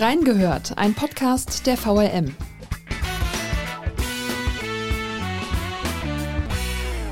Reingehört, 0.00 0.78
ein 0.78 0.94
Podcast 0.94 1.66
der 1.66 1.76
VRM. 1.76 2.34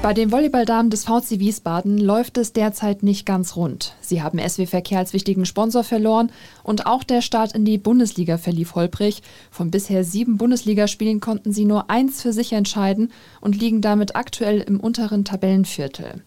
Bei 0.00 0.14
den 0.14 0.32
Volleyballdamen 0.32 0.88
des 0.88 1.04
VC 1.04 1.38
Wiesbaden 1.38 1.98
läuft 1.98 2.38
es 2.38 2.54
derzeit 2.54 3.02
nicht 3.02 3.26
ganz 3.26 3.56
rund. 3.56 3.94
Sie 4.00 4.22
haben 4.22 4.38
SW 4.38 4.64
Verkehr 4.64 5.00
als 5.00 5.12
wichtigen 5.12 5.44
Sponsor 5.44 5.84
verloren 5.84 6.32
und 6.62 6.86
auch 6.86 7.04
der 7.04 7.20
Start 7.20 7.52
in 7.52 7.66
die 7.66 7.76
Bundesliga 7.76 8.38
verlief 8.38 8.74
holprig. 8.74 9.22
Von 9.50 9.70
bisher 9.70 10.02
sieben 10.02 10.38
Bundesligaspielen 10.38 11.20
konnten 11.20 11.52
sie 11.52 11.66
nur 11.66 11.90
eins 11.90 12.22
für 12.22 12.32
sich 12.32 12.54
entscheiden 12.54 13.12
und 13.42 13.54
liegen 13.54 13.82
damit 13.82 14.16
aktuell 14.16 14.60
im 14.62 14.80
unteren 14.80 15.26
Tabellenviertel. 15.26 16.22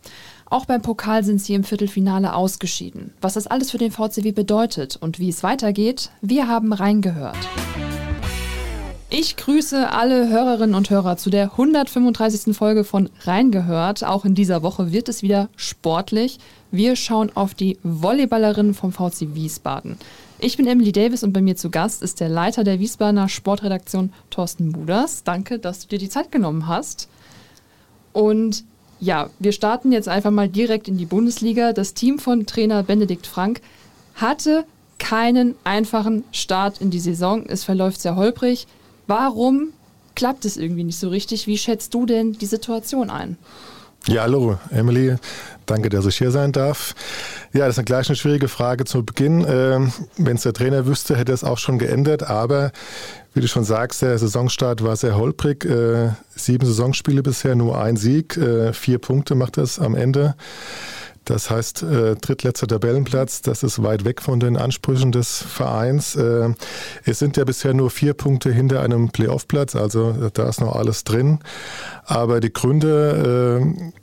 Auch 0.52 0.66
beim 0.66 0.82
Pokal 0.82 1.24
sind 1.24 1.42
sie 1.42 1.54
im 1.54 1.64
Viertelfinale 1.64 2.36
ausgeschieden. 2.36 3.14
Was 3.22 3.36
das 3.36 3.48
alles 3.48 3.72
für 3.72 3.78
den 3.78 3.90
VCW 3.90 4.34
bedeutet 4.34 4.98
und 4.98 5.18
wie 5.18 5.30
es 5.30 5.44
weitergeht, 5.44 6.12
wir 6.22 6.50
haben 6.50 6.74
reingehört. 6.74 7.38
Ich 9.10 9.38
grüße 9.38 9.90
alle 9.90 10.28
Hörerinnen 10.28 10.76
und 10.76 10.90
Hörer 10.90 11.16
zu 11.16 11.30
der 11.30 11.52
135. 11.52 12.54
Folge 12.54 12.84
von 12.84 13.10
Reingehört. 13.22 14.04
Auch 14.04 14.26
in 14.26 14.36
dieser 14.36 14.62
Woche 14.62 14.92
wird 14.92 15.08
es 15.08 15.24
wieder 15.24 15.48
sportlich. 15.56 16.38
Wir 16.70 16.98
schauen 16.98 17.32
auf 17.34 17.54
die 17.54 17.78
Volleyballerinnen 17.84 18.74
vom 18.74 18.92
VC 18.92 19.34
Wiesbaden. 19.34 19.98
Ich 20.38 20.58
bin 20.58 20.68
Emily 20.68 20.92
Davis 20.92 21.24
und 21.24 21.32
bei 21.32 21.42
mir 21.42 21.56
zu 21.56 21.70
Gast 21.70 22.02
ist 22.02 22.20
der 22.20 22.28
Leiter 22.28 22.66
der 22.66 22.82
Wiesbadener 22.82 23.30
Sportredaktion 23.30 24.12
Thorsten 24.30 24.74
Buders. 24.74 25.24
Danke, 25.24 25.60
dass 25.60 25.80
du 25.80 25.88
dir 25.88 26.00
die 26.00 26.10
Zeit 26.10 26.30
genommen 26.30 26.68
hast. 26.68 27.08
Und 28.12 28.66
ja, 29.02 29.32
wir 29.40 29.52
starten 29.52 29.92
jetzt 29.92 30.08
einfach 30.08 30.30
mal 30.32 30.48
direkt 30.48 30.88
in 30.88 30.98
die 30.98 31.08
Bundesliga. 31.08 31.74
Das 31.74 31.96
Team 31.96 32.20
von 32.20 32.46
Trainer 32.46 32.84
Benedikt 32.84 33.26
Frank 33.26 33.60
hatte 34.14 34.64
keinen 35.00 35.56
einfachen 35.64 36.24
Start 36.32 36.80
in 36.80 36.92
die 36.92 37.00
Saison. 37.00 37.46
Es 37.48 37.64
verläuft 37.64 38.00
sehr 38.00 38.16
holprig. 38.16 38.68
Warum 39.08 39.70
klappt 40.14 40.46
es 40.46 40.56
irgendwie 40.56 40.84
nicht 40.84 41.00
so 41.00 41.10
richtig? 41.10 41.48
Wie 41.48 41.58
schätzt 41.58 41.96
du 41.96 42.06
denn 42.06 42.34
die 42.34 42.46
Situation 42.46 43.10
ein? 43.10 43.38
Ja, 44.08 44.22
hallo, 44.22 44.60
Emily. 44.70 45.16
Danke, 45.72 45.88
dass 45.88 46.06
ich 46.06 46.18
hier 46.18 46.32
sein 46.32 46.52
darf. 46.52 46.96
Ja, 47.54 47.66
das 47.66 47.78
ist 47.78 47.86
gleich 47.86 48.10
eine 48.10 48.18
schwierige 48.18 48.50
Frage 48.50 48.84
zu 48.84 49.06
Beginn. 49.06 49.46
Ähm, 49.48 49.94
Wenn 50.18 50.36
es 50.36 50.44
der 50.44 50.52
Trainer 50.52 50.86
wüsste, 50.86 51.16
hätte 51.16 51.32
es 51.32 51.46
auch 51.46 51.58
schon 51.60 51.80
geändert. 51.80 52.24
Aber 52.24 52.74
wie 53.34 53.40
du 53.40 53.48
schon 53.48 53.64
sagst, 53.64 54.02
der 54.02 54.18
Saisonstart 54.18 54.84
war 54.84 54.98
sehr 54.98 55.16
holprig. 55.16 55.64
Äh, 55.64 56.10
sieben 56.36 56.66
Saisonspiele 56.66 57.24
bisher, 57.24 57.56
nur 57.56 57.82
ein 57.82 57.96
Sieg. 57.96 58.36
Äh, 58.36 58.74
vier 58.74 58.98
Punkte 58.98 59.34
macht 59.34 59.56
das 59.56 59.80
am 59.80 59.96
Ende. 59.96 60.36
Das 61.24 61.50
heißt, 61.50 61.84
äh, 61.84 62.16
drittletzter 62.16 62.68
Tabellenplatz, 62.68 63.42
das 63.42 63.64
ist 63.64 63.82
weit 63.82 64.04
weg 64.04 64.22
von 64.22 64.42
den 64.42 64.58
Ansprüchen 64.58 65.14
des 65.14 65.42
Vereins. 65.42 66.18
Äh, 66.18 66.50
es 67.06 67.20
sind 67.20 67.38
ja 67.38 67.46
bisher 67.46 67.74
nur 67.74 67.92
vier 67.92 68.14
Punkte 68.14 68.52
hinter 68.52 68.82
einem 68.82 69.10
Playoff-Platz, 69.12 69.78
also 69.78 70.32
da 70.34 70.50
ist 70.50 70.60
noch 70.60 70.76
alles 70.76 71.06
drin. 71.06 71.40
Aber 72.04 72.42
die 72.42 72.52
Gründe, 72.52 73.62
äh, 73.62 74.01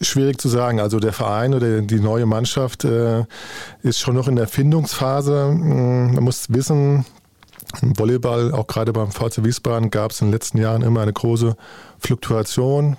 schwierig 0.00 0.40
zu 0.40 0.48
sagen. 0.48 0.80
Also 0.80 0.98
der 0.98 1.12
Verein 1.12 1.54
oder 1.54 1.82
die 1.82 2.00
neue 2.00 2.26
Mannschaft 2.26 2.84
äh, 2.84 3.24
ist 3.82 3.98
schon 3.98 4.14
noch 4.14 4.28
in 4.28 4.36
der 4.36 4.48
Findungsphase. 4.48 5.52
Man 5.52 6.22
muss 6.22 6.46
wissen, 6.52 7.04
im 7.82 7.98
Volleyball, 7.98 8.52
auch 8.52 8.66
gerade 8.66 8.92
beim 8.92 9.10
VC 9.10 9.44
Wiesbaden, 9.44 9.90
gab 9.90 10.12
es 10.12 10.20
in 10.20 10.28
den 10.28 10.32
letzten 10.32 10.58
Jahren 10.58 10.82
immer 10.82 11.00
eine 11.00 11.12
große 11.12 11.56
Fluktuation. 11.98 12.96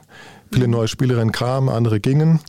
Viele 0.52 0.68
neue 0.68 0.88
Spielerinnen 0.88 1.32
kamen, 1.32 1.70
andere 1.70 2.00
gingen. 2.00 2.40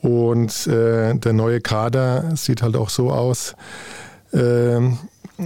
Und 0.00 0.66
äh, 0.66 1.14
der 1.14 1.32
neue 1.32 1.60
Kader 1.60 2.36
sieht 2.36 2.62
halt 2.62 2.76
auch 2.76 2.90
so 2.90 3.10
aus, 3.10 3.54
äh, 4.32 4.80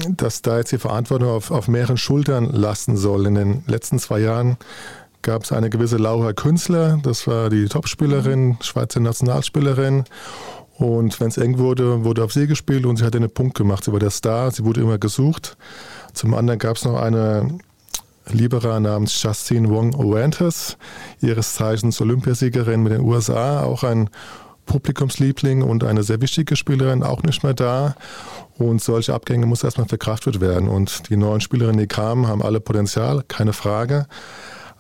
dass 0.09 0.43
da 0.43 0.59
jetzt 0.59 0.73
die 0.73 0.79
Verantwortung 0.79 1.29
auf, 1.29 1.51
auf 1.51 1.69
mehreren 1.69 1.97
Schultern 1.97 2.51
lasten 2.51 2.97
soll. 2.97 3.27
In 3.27 3.35
den 3.35 3.65
letzten 3.67 3.99
zwei 3.99 4.21
Jahren 4.21 4.57
gab 5.23 5.45
es 5.45 5.53
eine 5.53 5.71
gewisse 5.71 5.97
Laura 5.97 6.33
Künstler, 6.33 6.99
das 7.03 7.27
war 7.27 7.49
die 7.49 7.67
Topspielerin, 7.67 8.59
Schweizer 8.61 9.01
Nationalspielerin. 9.01 10.05
Und 10.77 11.21
wenn 11.21 11.29
es 11.29 11.39
eng 11.39 11.59
wurde, 11.59 12.05
wurde 12.05 12.25
auf 12.25 12.33
sie 12.33 12.47
gespielt 12.47 12.87
und 12.87 12.97
sie 12.97 13.05
hat 13.05 13.15
einen 13.15 13.31
Punkt 13.31 13.57
gemacht. 13.57 13.85
Sie 13.85 13.93
war 13.93 14.01
der 14.01 14.11
Star, 14.11 14.51
sie 14.51 14.65
wurde 14.65 14.81
immer 14.81 14.99
gesucht. 14.99 15.57
Zum 16.13 16.35
anderen 16.35 16.59
gab 16.59 16.77
es 16.77 16.85
noch 16.85 17.01
eine 17.01 17.59
Libera 18.31 18.81
namens 18.81 19.23
Justine 19.23 19.69
Wong 19.69 19.95
Orantes, 19.95 20.77
ihres 21.21 21.55
Zeichens 21.55 22.01
Olympiasiegerin 22.01 22.83
mit 22.83 22.93
den 22.93 23.03
USA, 23.03 23.63
auch 23.63 23.85
ein 23.85 24.11
Publikumsliebling 24.67 25.63
und 25.63 25.85
eine 25.85 26.03
sehr 26.03 26.21
wichtige 26.21 26.57
Spielerin, 26.57 27.03
auch 27.03 27.23
nicht 27.23 27.43
mehr 27.43 27.55
da. 27.55 27.95
Und 28.59 28.81
solche 28.83 29.15
Abgänge 29.15 29.47
muss 29.47 29.65
erstmal 29.65 29.89
verkraftet 29.89 30.41
werden. 30.41 30.69
Und 30.69 31.09
die 31.11 31.17
neuen 31.17 31.41
Spielerinnen, 31.41 31.81
die 31.81 31.89
kamen, 31.89 32.27
haben 32.27 32.43
alle 32.43 32.61
Potenzial, 32.61 33.23
keine 33.27 33.53
Frage. 33.53 34.07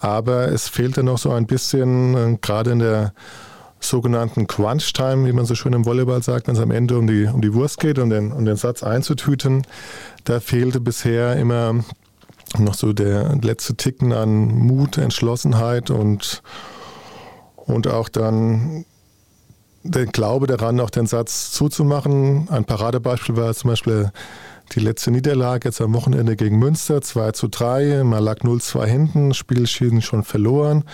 Aber 0.03 0.49
es 0.49 0.69
fehlte 0.69 1.05
noch 1.05 1.17
so 1.17 1.31
ein 1.31 1.47
bisschen, 1.47 2.17
äh, 2.17 2.39
gerade 2.43 2.73
in 2.73 2.81
der 2.81 3.13
sogenannten 3.79 4.49
Crunch 4.49 4.93
Time, 4.93 5.27
wie 5.29 5.33
man 5.33 5.47
so 5.47 5.55
schön 5.55 5.73
im 5.73 5.87
Volleyball 5.87 6.23
sagt, 6.25 6.49
wenn 6.49 6.57
es 6.57 6.61
am 6.61 6.73
Ende 6.73 6.99
um 6.99 7.07
die, 7.07 7.27
um 7.27 7.41
die 7.41 7.55
Wurst 7.55 7.79
geht, 7.79 8.01
um 8.01 8.11
den, 8.11 8.33
um 8.33 8.45
den 8.45 8.57
Satz 8.57 8.83
einzutüten. 8.83 9.65
Da 10.25 10.41
fehlte 10.41 10.81
bisher 10.81 11.37
immer 11.37 11.85
noch 12.59 12.75
so 12.75 12.93
der 12.93 13.37
letzte 13.37 13.77
Ticken 13.77 14.13
an 14.13 14.47
Mut, 14.47 14.99
Entschlossenheit 14.99 15.91
und, 15.91 16.43
und 17.55 17.87
auch 17.87 18.09
dann 18.09 18.85
der 19.85 20.07
Glaube 20.07 20.49
daran, 20.49 20.81
auch 20.81 20.91
den 20.91 21.07
Satz 21.07 21.53
zuzumachen. 21.53 22.49
Ein 22.51 22.65
Paradebeispiel 22.65 23.37
war 23.37 23.55
zum 23.55 23.71
Beispiel 23.71 24.11
die 24.75 24.81
letzte 24.81 25.11
Niederlage 25.11 25.69
jetzt 25.69 25.81
am 25.81 25.93
Wochenende 25.95 26.37
gegen 26.37 26.59
Münster, 26.59 27.03
2 27.03 27.33
zu 27.33 27.49
3. 27.49 28.05
Man 28.05 28.23
lag 28.23 28.39
0-2 28.39 28.85
hinten, 28.87 29.35
Spiel 29.35 29.67
schien 29.67 30.01
schon 30.01 30.25
verloren. 30.25 30.85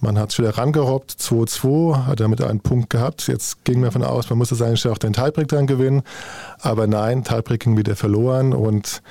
Man 0.00 0.18
hat 0.18 0.32
es 0.32 0.38
wieder 0.38 0.58
rangerobbt, 0.58 1.12
2-2, 1.12 2.06
hat 2.06 2.18
damit 2.18 2.42
einen 2.42 2.60
Punkt 2.60 2.90
gehabt. 2.90 3.28
Jetzt 3.28 3.64
ging 3.64 3.76
man 3.80 3.90
davon 3.90 4.02
aus, 4.02 4.28
man 4.30 4.38
muss 4.38 4.48
das 4.48 4.60
eigentlich 4.60 4.88
auch 4.88 4.98
den 4.98 5.12
Tiebreak 5.12 5.46
dann 5.48 5.68
gewinnen. 5.68 6.02
Aber 6.60 6.88
nein, 6.88 7.22
Tiebreak 7.22 7.60
ging 7.60 7.76
wieder 7.76 7.94
verloren 7.94 8.52
und 8.52 9.02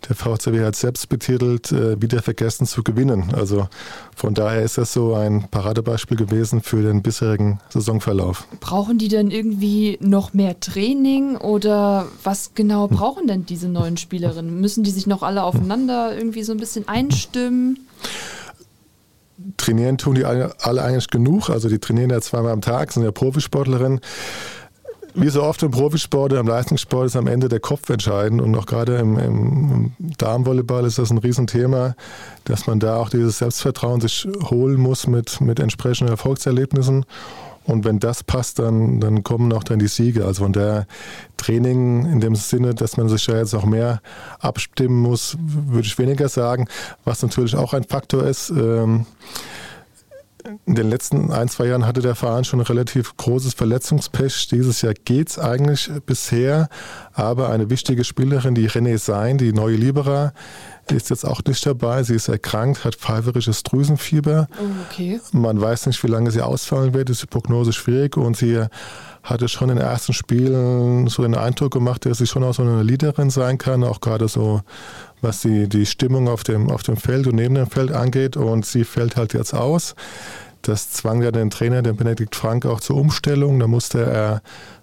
der 0.00 0.16
VCW 0.16 0.64
hat 0.64 0.76
selbst 0.76 1.08
betitelt, 1.08 1.72
äh, 1.72 2.00
wieder 2.00 2.22
vergessen 2.22 2.66
zu 2.66 2.82
gewinnen. 2.82 3.32
Also 3.34 3.68
von 4.14 4.34
daher 4.34 4.62
ist 4.62 4.78
das 4.78 4.92
so 4.92 5.14
ein 5.14 5.48
Paradebeispiel 5.50 6.16
gewesen 6.16 6.62
für 6.62 6.82
den 6.82 7.02
bisherigen 7.02 7.60
Saisonverlauf. 7.70 8.46
Brauchen 8.60 8.98
die 8.98 9.08
denn 9.08 9.30
irgendwie 9.30 9.98
noch 10.00 10.34
mehr 10.34 10.60
Training 10.60 11.36
oder 11.36 12.06
was 12.22 12.52
genau 12.54 12.88
hm. 12.88 12.96
brauchen 12.96 13.26
denn 13.26 13.46
diese 13.46 13.68
neuen 13.68 13.96
Spielerinnen? 13.96 14.60
Müssen 14.60 14.84
die 14.84 14.90
sich 14.90 15.06
noch 15.06 15.22
alle 15.22 15.42
aufeinander 15.42 16.16
irgendwie 16.16 16.42
so 16.42 16.52
ein 16.52 16.58
bisschen 16.58 16.88
einstimmen? 16.88 17.86
Trainieren 19.56 19.98
tun 19.98 20.14
die 20.14 20.24
alle, 20.24 20.52
alle 20.60 20.82
eigentlich 20.82 21.08
genug. 21.08 21.48
Also 21.48 21.68
die 21.68 21.78
trainieren 21.78 22.10
ja 22.10 22.20
zweimal 22.20 22.52
am 22.52 22.60
Tag, 22.60 22.92
sind 22.92 23.04
ja 23.04 23.12
Profisportlerinnen 23.12 24.00
wie 25.20 25.28
so 25.28 25.42
oft 25.42 25.62
im 25.62 25.70
Profisport 25.70 26.32
oder 26.32 26.40
im 26.40 26.46
Leistungssport 26.46 27.06
ist 27.06 27.16
am 27.16 27.26
Ende 27.26 27.48
der 27.48 27.60
Kopf 27.60 27.88
entscheidend 27.90 28.40
und 28.40 28.54
auch 28.54 28.66
gerade 28.66 28.96
im, 28.96 29.18
im 29.18 29.92
Darmvolleyball 29.98 30.84
ist 30.84 30.98
das 30.98 31.10
ein 31.10 31.18
Riesenthema, 31.18 31.94
dass 32.44 32.66
man 32.66 32.80
da 32.80 32.96
auch 32.96 33.10
dieses 33.10 33.38
Selbstvertrauen 33.38 34.00
sich 34.00 34.26
holen 34.50 34.80
muss 34.80 35.06
mit, 35.06 35.40
mit 35.40 35.60
entsprechenden 35.60 36.10
Erfolgserlebnissen. 36.10 37.04
Und 37.64 37.84
wenn 37.84 37.98
das 37.98 38.24
passt, 38.24 38.60
dann, 38.60 38.98
dann 38.98 39.22
kommen 39.24 39.52
auch 39.52 39.62
dann 39.62 39.78
die 39.78 39.88
Siege. 39.88 40.24
Also 40.24 40.42
von 40.44 40.54
der 40.54 40.86
Training 41.36 42.06
in 42.06 42.20
dem 42.20 42.34
Sinne, 42.34 42.74
dass 42.74 42.96
man 42.96 43.10
sich 43.10 43.26
ja 43.26 43.36
jetzt 43.36 43.54
auch 43.54 43.66
mehr 43.66 44.00
abstimmen 44.40 45.02
muss, 45.02 45.36
würde 45.38 45.86
ich 45.86 45.98
weniger 45.98 46.30
sagen. 46.30 46.66
Was 47.04 47.20
natürlich 47.22 47.56
auch 47.56 47.74
ein 47.74 47.84
Faktor 47.84 48.24
ist, 48.24 48.48
ähm, 48.48 49.04
in 50.66 50.74
den 50.74 50.88
letzten 50.88 51.32
ein, 51.32 51.48
zwei 51.48 51.66
Jahren 51.66 51.86
hatte 51.86 52.00
der 52.00 52.14
Verein 52.14 52.44
schon 52.44 52.60
ein 52.60 52.66
relativ 52.66 53.16
großes 53.16 53.54
Verletzungspech. 53.54 54.48
Dieses 54.48 54.82
Jahr 54.82 54.94
geht 54.94 55.30
es 55.30 55.38
eigentlich 55.38 55.90
bisher, 56.06 56.68
aber 57.12 57.50
eine 57.50 57.70
wichtige 57.70 58.04
Spielerin, 58.04 58.54
die 58.54 58.68
René 58.68 58.98
Sein, 58.98 59.38
die 59.38 59.52
neue 59.52 59.76
Libera, 59.76 60.32
ist 60.90 61.10
jetzt 61.10 61.26
auch 61.26 61.42
nicht 61.46 61.64
dabei. 61.66 62.02
Sie 62.02 62.14
ist 62.14 62.28
erkrankt, 62.28 62.84
hat 62.84 62.94
pfeiferisches 62.94 63.62
Drüsenfieber. 63.62 64.48
Oh, 64.58 64.64
okay. 64.88 65.20
Man 65.32 65.60
weiß 65.60 65.86
nicht, 65.86 66.02
wie 66.02 66.08
lange 66.08 66.30
sie 66.30 66.40
ausfallen 66.40 66.94
wird, 66.94 67.10
ist 67.10 67.22
die 67.22 67.26
Prognose 67.26 67.72
schwierig 67.72 68.16
und 68.16 68.36
sie 68.36 68.64
hatte 69.22 69.48
schon 69.48 69.68
in 69.68 69.76
den 69.76 69.84
ersten 69.84 70.12
Spielen 70.12 71.08
so 71.08 71.22
den 71.22 71.34
Eindruck 71.34 71.72
gemacht, 71.72 72.06
dass 72.06 72.18
sie 72.18 72.26
schon 72.26 72.44
auch 72.44 72.54
so 72.54 72.62
eine 72.62 72.82
Leaderin 72.82 73.30
sein 73.30 73.58
kann, 73.58 73.84
auch 73.84 74.00
gerade 74.00 74.28
so 74.28 74.62
was 75.20 75.42
die, 75.42 75.68
die 75.68 75.86
Stimmung 75.86 76.28
auf 76.28 76.44
dem, 76.44 76.70
auf 76.70 76.82
dem 76.82 76.96
Feld 76.96 77.26
und 77.26 77.36
neben 77.36 77.54
dem 77.54 77.70
Feld 77.70 77.92
angeht. 77.92 78.36
Und 78.36 78.66
sie 78.66 78.84
fällt 78.84 79.16
halt 79.16 79.34
jetzt 79.34 79.54
aus. 79.54 79.94
Das 80.62 80.90
zwang 80.90 81.22
ja 81.22 81.30
den 81.30 81.50
Trainer, 81.50 81.82
den 81.82 81.96
Benedikt 81.96 82.34
Frank, 82.34 82.66
auch 82.66 82.80
zur 82.80 82.96
Umstellung. 82.96 83.60
Da 83.60 83.66
musste 83.66 84.04
er 84.04 84.42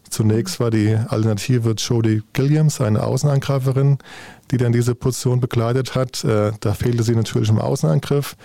Zunächst 0.10 0.60
war 0.60 0.72
die 0.72 0.96
Alternative 0.96 1.72
Jodie 1.72 2.24
Gilliams, 2.34 2.80
eine 2.80 3.04
Außenangreiferin, 3.04 3.98
die 4.52 4.58
dann 4.58 4.72
diese 4.72 4.96
Position 4.96 5.40
bekleidet 5.40 5.96
hat. 5.96 6.24
Äh, 6.24 6.54
da 6.60 6.74
fehlte 6.74 7.04
sie 7.04 7.16
natürlich 7.16 7.50
im 7.50 7.60
Außenangriff. 7.60 8.36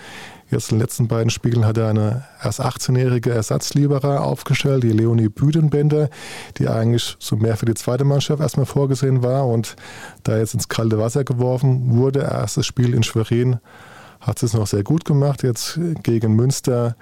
Jetzt 0.51 0.69
in 0.69 0.77
den 0.77 0.81
letzten 0.81 1.07
beiden 1.07 1.29
Spielen 1.29 1.65
hat 1.65 1.77
er 1.77 1.87
eine 1.87 2.25
erst 2.43 2.59
18-jährige 2.59 3.31
Ersatzlieberer 3.31 4.21
aufgestellt, 4.21 4.83
die 4.83 4.89
Leonie 4.89 5.29
Büdenbender, 5.29 6.09
die 6.57 6.67
eigentlich 6.67 7.15
so 7.19 7.37
mehr 7.37 7.55
für 7.55 7.65
die 7.65 7.73
zweite 7.73 8.03
Mannschaft 8.03 8.41
erstmal 8.41 8.65
vorgesehen 8.65 9.23
war 9.23 9.47
und 9.47 9.77
da 10.23 10.37
jetzt 10.37 10.53
ins 10.53 10.67
kalte 10.67 10.99
Wasser 10.99 11.23
geworfen 11.23 11.95
wurde. 11.95 12.19
Erstes 12.19 12.65
Spiel 12.65 12.93
in 12.93 13.03
Schwerin 13.03 13.59
hat 14.19 14.39
sie 14.39 14.45
es 14.45 14.53
noch 14.53 14.67
sehr 14.67 14.83
gut 14.83 15.05
gemacht. 15.05 15.41
Jetzt 15.41 15.79
gegen 16.03 16.35
Münster 16.35 16.95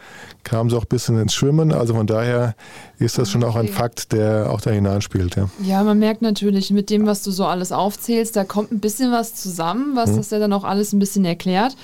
kam 0.44 0.70
sie 0.70 0.78
auch 0.78 0.86
ein 0.86 0.90
bisschen 0.90 1.20
ins 1.20 1.34
Schwimmen. 1.34 1.74
Also 1.74 1.96
von 1.96 2.06
daher 2.06 2.56
ist 2.98 3.18
das 3.18 3.32
schon 3.32 3.44
auch 3.44 3.56
ein 3.56 3.68
Fakt, 3.68 4.14
der 4.14 4.52
auch 4.52 4.62
da 4.62 4.70
hineinspielt. 4.70 5.36
Ja. 5.36 5.50
ja, 5.62 5.84
man 5.84 5.98
merkt 6.00 6.22
natürlich 6.22 6.70
mit 6.70 6.90
dem, 6.90 7.08
was 7.08 7.24
du 7.24 7.32
so 7.32 7.46
alles 7.46 7.72
aufzählst, 7.72 8.36
da 8.36 8.46
kommt 8.46 8.72
ein 8.72 8.80
bisschen 8.80 9.12
was 9.12 9.34
zusammen, 9.34 9.96
was 9.96 10.12
hm. 10.12 10.18
das 10.18 10.30
ja 10.30 10.40
dann 10.40 10.54
auch 10.54 10.64
alles 10.64 10.94
ein 10.94 11.00
bisschen 11.00 11.26
erklärt. 11.26 11.76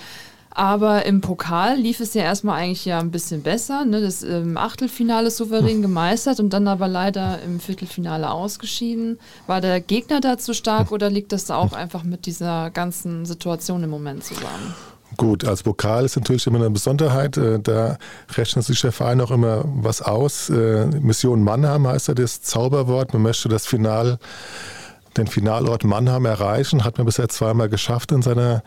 Aber 0.58 1.06
im 1.06 1.20
Pokal 1.20 1.76
lief 1.76 2.00
es 2.00 2.14
ja 2.14 2.24
erstmal 2.24 2.62
eigentlich 2.62 2.86
ja 2.86 3.00
ein 3.00 3.12
bisschen 3.12 3.44
besser. 3.44 3.84
Ne? 3.84 4.00
Das 4.00 4.24
ähm, 4.24 4.56
Achtelfinale 4.56 5.30
souverän 5.30 5.82
gemeistert 5.82 6.40
und 6.40 6.54
dann 6.54 6.70
aber 6.70 6.88
leider 6.88 7.42
im 7.44 7.60
Viertelfinale 7.60 8.32
ausgeschieden. 8.32 9.20
War 9.48 9.60
der 9.60 9.82
Gegner 9.82 10.22
da 10.22 10.38
zu 10.38 10.54
stark 10.54 10.94
oder 10.94 11.10
liegt 11.10 11.34
das 11.34 11.52
auch 11.52 11.74
einfach 11.74 12.04
mit 12.04 12.26
dieser 12.26 12.70
ganzen 12.70 13.26
Situation 13.26 13.84
im 13.84 13.90
Moment 13.90 14.24
zusammen? 14.24 14.74
Gut, 15.18 15.44
als 15.44 15.64
Pokal 15.64 16.06
ist 16.06 16.16
natürlich 16.16 16.48
immer 16.48 16.60
eine 16.60 16.70
Besonderheit. 16.70 17.36
Äh, 17.36 17.60
da 17.60 17.98
rechnet 18.36 18.64
sich 18.64 18.80
der 18.80 18.94
Verein 18.94 19.20
auch 19.20 19.32
immer 19.32 19.66
was 19.66 20.02
aus. 20.02 20.50
Äh, 20.50 20.86
Mission 21.02 21.44
Mannheim 21.44 21.86
heißt 21.86 22.08
ja 22.08 22.14
das 22.14 22.42
Zauberwort. 22.42 23.12
Man 23.12 23.24
möchte 23.24 23.50
das 23.50 23.68
Final, 23.68 24.20
den 25.18 25.28
Finalort 25.28 25.84
Mannheim 25.84 26.24
erreichen. 26.24 26.86
Hat 26.86 26.98
man 26.98 27.06
bisher 27.06 27.28
zweimal 27.28 27.68
geschafft 27.68 28.14
in 28.14 28.22
seiner 28.22 28.64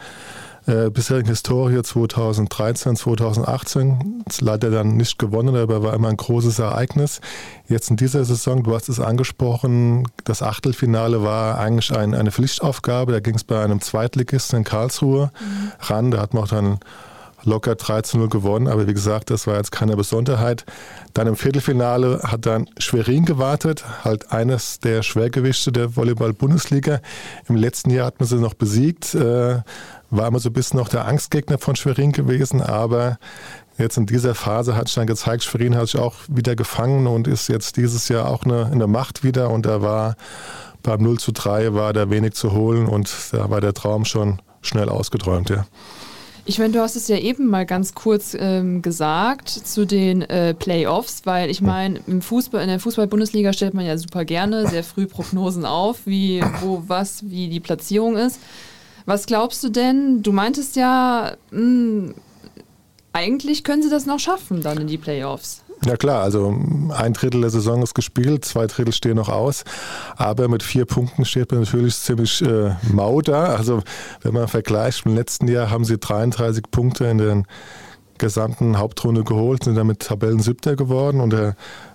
äh, 0.69 0.91
bisherigen 0.91 1.29
Historie 1.29 1.83
2013, 1.83 2.97
2018. 2.97 4.23
Das 4.27 4.41
leider 4.41 4.71
dann 4.71 4.97
nicht 4.97 5.19
gewonnen, 5.19 5.57
aber 5.57 5.83
war 5.83 5.95
immer 5.95 6.09
ein 6.09 6.17
großes 6.17 6.59
Ereignis. 6.59 7.21
Jetzt 7.67 7.91
in 7.91 7.97
dieser 7.97 8.25
Saison, 8.25 8.63
du 8.63 8.75
hast 8.75 8.89
es 8.89 9.01
angesprochen, 9.01 10.07
das 10.25 10.43
Achtelfinale 10.43 11.23
war 11.23 11.59
eigentlich 11.59 11.97
ein, 11.97 12.15
eine 12.15 12.31
Pflichtaufgabe. 12.31 13.13
Da 13.13 13.21
ging 13.21 13.35
es 13.35 13.45
bei 13.45 13.63
einem 13.63 13.81
Zweitligisten 13.81 14.59
in 14.59 14.65
Karlsruhe 14.65 15.33
mhm. 15.41 15.73
ran. 15.81 16.11
Da 16.11 16.21
hat 16.21 16.35
man 16.35 16.45
auch 16.45 16.49
dann 16.49 16.79
locker 17.45 17.73
13-0 17.73 18.29
gewonnen, 18.29 18.69
aber 18.69 18.87
wie 18.87 18.95
gesagt, 18.95 19.31
das 19.31 19.47
war 19.47 19.57
jetzt 19.57 19.73
keine 19.73 19.97
Besonderheit. 19.97 20.65
Dann 21.15 21.27
im 21.27 21.37
Viertelfinale 21.37 22.21
hat 22.25 22.47
dann 22.47 22.69
Schwerin 22.79 23.25
gewartet, 23.25 23.85
halt 24.05 24.33
eines 24.33 24.81
der 24.81 25.03
Schwergewichte 25.03 25.73
der 25.73 25.97
Volleyball-Bundesliga. 25.97 27.01
Im 27.49 27.57
letzten 27.57 27.91
Jahr 27.91 28.07
hat 28.07 28.21
man 28.21 28.29
sie 28.29 28.37
noch 28.37 28.55
besiegt, 28.55 29.15
äh, 29.15 29.63
war 30.11 30.29
immer 30.29 30.41
so 30.41 30.49
ein 30.51 30.55
bisschen 30.55 30.79
noch 30.79 30.89
der 30.89 31.07
Angstgegner 31.07 31.59
von 31.59 31.77
Schwerin 31.77 32.13
gewesen, 32.13 32.63
aber 32.63 33.19
jetzt 33.77 33.97
in 33.97 34.07
dieser 34.07 34.35
Phase 34.35 34.75
hat 34.75 34.89
sich 34.89 34.97
dann 34.97 35.07
gezeigt, 35.07 35.45
Schwerin 35.45 35.77
hat 35.77 35.89
sich 35.89 36.01
auch 36.01 36.15
wieder 36.29 36.57
gefangen 36.57 37.07
und 37.07 37.29
ist 37.29 37.49
jetzt 37.49 37.77
dieses 37.77 38.09
Jahr 38.09 38.29
auch 38.29 38.45
eine, 38.45 38.71
in 38.73 38.79
der 38.79 38.89
Macht 38.89 39.23
wieder 39.23 39.51
und 39.51 39.67
da 39.67 39.83
war 39.83 40.17
beim 40.83 41.03
0 41.03 41.19
zu 41.19 41.33
3 41.33 41.75
war 41.75 41.93
da 41.93 42.11
wenig 42.11 42.35
zu 42.35 42.53
holen 42.53 42.87
und 42.87 43.13
da 43.33 43.51
war 43.51 43.61
der 43.61 43.75
Traum 43.75 44.05
schon 44.05 44.41
schnell 44.63 44.89
ausgeträumt, 44.89 45.51
ja. 45.51 45.67
Ich 46.49 46.59
meine, 46.59 46.73
du 46.73 46.81
hast 46.81 46.97
es 46.97 47.09
ja 47.09 47.19
eben 47.19 47.49
mal 47.49 47.67
ganz 47.67 47.93
kurz 47.93 48.35
ähm, 48.35 48.81
gesagt 48.81 49.51
zu 49.51 49.85
den 49.85 50.23
äh, 50.23 50.55
Playoffs, 50.55 51.27
weil 51.27 51.51
ich 51.51 51.61
meine, 51.61 52.01
im 52.07 52.23
Fußball, 52.23 52.63
in 52.63 52.69
der 52.69 52.81
Fußball-Bundesliga 52.81 53.53
stellt 53.53 53.75
man 53.75 53.85
ja 53.85 53.99
super 53.99 54.25
gerne 54.25 54.67
sehr 54.67 54.83
früh 54.83 55.05
Prognosen 55.05 55.67
auf, 55.67 56.07
wie, 56.07 56.43
wo, 56.63 56.83
was, 56.87 57.29
wie 57.29 57.49
die 57.49 57.61
Platzierung 57.61 58.17
ist. 58.17 58.41
Was 59.05 59.27
glaubst 59.27 59.63
du 59.63 59.69
denn? 59.69 60.23
Du 60.23 60.33
meintest 60.33 60.75
ja, 60.77 61.37
mh, 61.51 61.61
hm, 61.61 62.15
eigentlich 63.13 63.63
können 63.63 63.83
sie 63.83 63.91
das 63.91 64.07
noch 64.07 64.19
schaffen, 64.19 64.63
dann 64.63 64.79
in 64.79 64.87
die 64.87 64.97
Playoffs. 64.97 65.65
Ja 65.85 65.97
klar, 65.97 66.23
also 66.23 66.55
ein 66.91 67.13
Drittel 67.13 67.41
der 67.41 67.51
Saison 67.51 67.83
ist 67.83 67.95
gespielt, 67.95 68.45
zwei 68.45 68.67
Drittel 68.67 68.93
stehen 68.93 69.17
noch 69.17 69.29
aus, 69.29 69.63
aber 70.17 70.49
mit 70.49 70.63
vier 70.63 70.85
Punkten 70.87 71.25
steht 71.25 71.53
man 71.53 71.61
natürlich 71.61 71.97
ziemlich 71.97 72.43
äh, 72.43 72.75
mau 72.91 73.21
da. 73.21 73.55
Also 73.55 73.83
wenn 74.23 74.35
man 74.35 74.49
vergleicht, 74.49 75.07
im 75.07 75.15
letzten 75.15 75.47
Jahr 75.47 75.71
haben 75.71 75.85
sie 75.85 75.99
33 75.99 76.65
Punkte 76.71 77.07
in 77.07 77.19
der 77.19 77.43
gesamten 78.19 78.79
Hauptrunde 78.79 79.23
geholt, 79.23 79.65
sind 79.65 79.77
damit 79.77 80.01
Tabellensiebter 80.01 80.75
geworden 80.75 81.21
und 81.21 81.33
der 81.33 81.55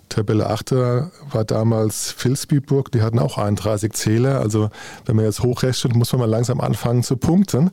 Tabelle 0.09 0.50
8 0.50 0.71
war 0.71 1.44
damals 1.45 2.15
Vilsbiburg, 2.18 2.91
die 2.91 3.01
hatten 3.01 3.19
auch 3.19 3.38
31 3.38 3.94
Zähler. 3.94 4.39
Also 4.39 4.69
wenn 5.06 5.15
man 5.15 5.25
jetzt 5.25 5.41
hochrechnet, 5.41 5.95
muss 5.95 6.12
man 6.13 6.21
mal 6.21 6.30
langsam 6.30 6.62
anfangen 6.62 7.03
zu 7.03 7.18
punkten. 7.18 7.71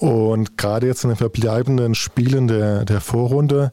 Und 0.00 0.56
gerade 0.56 0.86
jetzt 0.86 1.04
in 1.04 1.10
den 1.10 1.16
verbleibenden 1.18 1.94
Spielen 1.94 2.48
der, 2.48 2.86
der 2.86 3.02
Vorrunde 3.02 3.70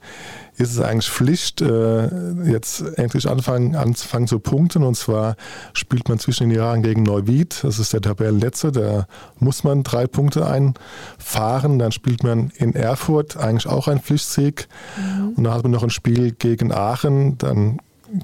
ist 0.58 0.72
es 0.72 0.82
eigentlich 0.82 1.10
Pflicht, 1.10 1.62
äh, 1.62 2.10
jetzt 2.44 2.82
endlich 2.98 3.30
anfangen, 3.30 3.78
anzufangen 3.78 4.28
zu 4.28 4.40
punkten. 4.40 4.84
Und 4.84 4.96
zwar 4.96 5.38
spielt 5.72 6.10
man 6.10 6.20
zwischen 6.20 6.50
den 6.50 6.58
Jahren 6.58 6.82
gegen 6.82 7.04
Neuwied, 7.04 7.64
das 7.64 7.80
ist 7.80 7.94
der 7.94 8.02
Tabellenletzte, 8.02 8.74
da 8.74 9.08
muss 9.40 9.64
man 9.64 9.84
drei 9.84 10.06
Punkte 10.06 10.46
einfahren. 10.46 11.80
Dann 11.80 11.94
spielt 11.94 12.24
man 12.24 12.52
in 12.58 12.76
Erfurt, 12.76 13.38
eigentlich 13.38 13.68
auch 13.68 13.88
ein 13.88 14.02
Pflichtsieg. 14.02 14.68
Mhm. 14.98 15.30
Und 15.30 15.44
dann 15.46 15.54
hat 15.54 15.64
man 15.64 15.72
noch 15.72 15.84
ein 15.84 15.90
Spiel 15.90 16.34
gegen 16.34 16.74
Aachen, 16.74 17.38
dann 17.38 17.80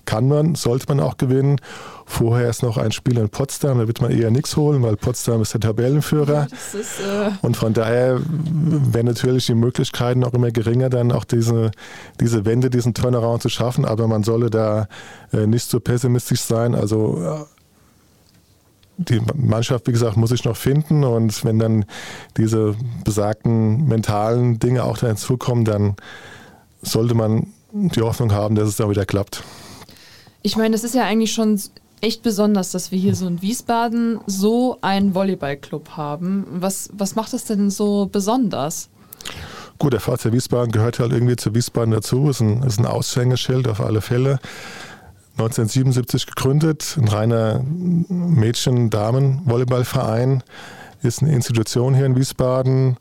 kann 0.05 0.27
man, 0.27 0.55
sollte 0.55 0.85
man 0.87 0.99
auch 0.99 1.17
gewinnen. 1.17 1.59
Vorher 2.05 2.49
ist 2.49 2.63
noch 2.63 2.77
ein 2.77 2.91
Spiel 2.91 3.17
in 3.17 3.29
Potsdam, 3.29 3.79
da 3.79 3.87
wird 3.87 4.01
man 4.01 4.11
eher 4.11 4.31
nichts 4.31 4.55
holen, 4.57 4.83
weil 4.83 4.97
Potsdam 4.97 5.41
ist 5.41 5.53
der 5.53 5.61
Tabellenführer. 5.61 6.47
Ist, 6.51 6.99
äh 6.99 7.31
und 7.41 7.57
von 7.57 7.73
daher 7.73 8.19
wären 8.21 9.05
natürlich 9.05 9.45
die 9.45 9.55
Möglichkeiten 9.55 10.23
auch 10.23 10.33
immer 10.33 10.51
geringer, 10.51 10.89
dann 10.89 11.11
auch 11.11 11.23
diese, 11.23 11.71
diese 12.19 12.45
Wende, 12.45 12.69
diesen 12.69 12.93
Turnaround 12.93 13.41
zu 13.41 13.49
schaffen. 13.49 13.85
Aber 13.85 14.07
man 14.07 14.23
solle 14.23 14.49
da 14.49 14.87
äh, 15.31 15.47
nicht 15.47 15.69
so 15.69 15.79
pessimistisch 15.79 16.41
sein. 16.41 16.75
Also 16.75 17.21
äh, 17.21 17.45
die 18.97 19.21
Mannschaft, 19.35 19.87
wie 19.87 19.91
gesagt, 19.91 20.17
muss 20.17 20.29
sich 20.29 20.45
noch 20.45 20.55
finden 20.57 21.03
und 21.03 21.43
wenn 21.43 21.59
dann 21.59 21.85
diese 22.37 22.75
besagten 23.03 23.87
mentalen 23.87 24.59
Dinge 24.59 24.83
auch 24.83 24.97
da 24.97 25.07
hinzukommen, 25.07 25.65
dann 25.65 25.95
sollte 26.81 27.15
man 27.15 27.47
die 27.71 28.01
Hoffnung 28.01 28.31
haben, 28.33 28.55
dass 28.55 28.69
es 28.69 28.75
dann 28.75 28.89
wieder 28.89 29.05
klappt. 29.05 29.43
Ich 30.43 30.55
meine, 30.57 30.75
es 30.75 30.83
ist 30.83 30.93
ja 30.93 31.05
eigentlich 31.05 31.33
schon 31.33 31.57
echt 32.01 32.21
besonders, 32.21 32.71
dass 32.71 32.91
wir 32.91 32.99
hier 32.99 33.15
so 33.15 33.25
in 33.27 33.41
Wiesbaden 33.41 34.19
so 34.27 34.77
einen 34.81 35.15
Volleyballclub 35.15 35.91
haben. 35.91 36.45
Was, 36.51 36.89
was 36.93 37.15
macht 37.15 37.31
das 37.31 37.45
denn 37.45 37.69
so 37.69 38.09
besonders? 38.11 38.89
Gut, 39.79 39.93
der 39.93 40.01
VC 40.01 40.33
Wiesbaden 40.33 40.73
gehört 40.73 40.99
halt 40.99 41.13
irgendwie 41.13 41.37
zu 41.37 41.55
Wiesbaden 41.55 41.91
dazu, 41.91 42.29
ist 42.29 42.41
ist 42.41 42.79
ein 42.79 42.85
Aushängeschild 42.85 43.69
auf 43.69 43.79
alle 43.79 44.01
Fälle. 44.01 44.41
1977 45.37 46.27
gegründet, 46.27 46.97
ein 46.99 47.07
reiner 47.07 47.63
Mädchen-Damen-Volleyballverein 47.63 50.43
ist 51.03 51.21
eine 51.21 51.33
Institution 51.33 51.95
hier 51.95 52.05
in 52.05 52.15
Wiesbaden, 52.15 52.97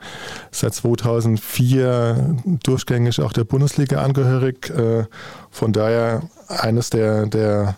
seit 0.50 0.74
2004 0.74 2.36
durchgängig 2.62 3.20
auch 3.20 3.32
der 3.32 3.44
Bundesliga 3.44 4.02
angehörig. 4.02 4.70
Äh, 4.70 5.04
von 5.50 5.72
daher 5.72 6.22
eines 6.48 6.90
der, 6.90 7.26
der 7.26 7.76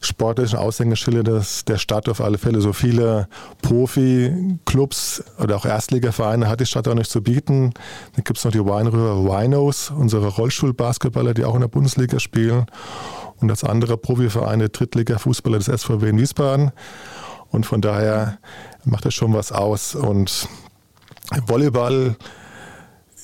sportlichen 0.00 0.58
Aushängeschilder 0.58 1.42
der 1.66 1.78
Stadt 1.78 2.08
auf 2.08 2.20
alle 2.20 2.38
Fälle. 2.38 2.60
So 2.60 2.72
viele 2.72 3.28
Profi-Clubs 3.62 5.24
oder 5.38 5.56
auch 5.56 5.66
Erstligavereine 5.66 6.48
hat 6.48 6.60
die 6.60 6.66
Stadt 6.66 6.88
auch 6.88 6.94
nicht 6.94 7.10
zu 7.10 7.22
bieten. 7.22 7.72
Dann 8.14 8.24
gibt 8.24 8.38
es 8.38 8.44
noch 8.44 8.52
die 8.52 8.64
Wine 8.64 8.92
River 8.92 9.24
Winos, 9.24 9.90
unsere 9.90 10.28
Rollstuhlbasketballer, 10.28 11.34
die 11.34 11.44
auch 11.44 11.54
in 11.54 11.60
der 11.60 11.68
Bundesliga 11.68 12.18
spielen. 12.20 12.66
Und 13.40 13.50
als 13.50 13.64
andere 13.64 13.98
Profivereine 13.98 14.68
Drittliga-Fußballer 14.68 15.58
des 15.58 15.66
SVW 15.66 16.08
in 16.08 16.18
Wiesbaden. 16.18 16.72
Und 17.50 17.66
von 17.66 17.80
daher 17.80 18.38
macht 18.86 19.04
das 19.04 19.14
schon 19.14 19.34
was 19.34 19.52
aus. 19.52 19.94
Und 19.94 20.48
Volleyball 21.46 22.16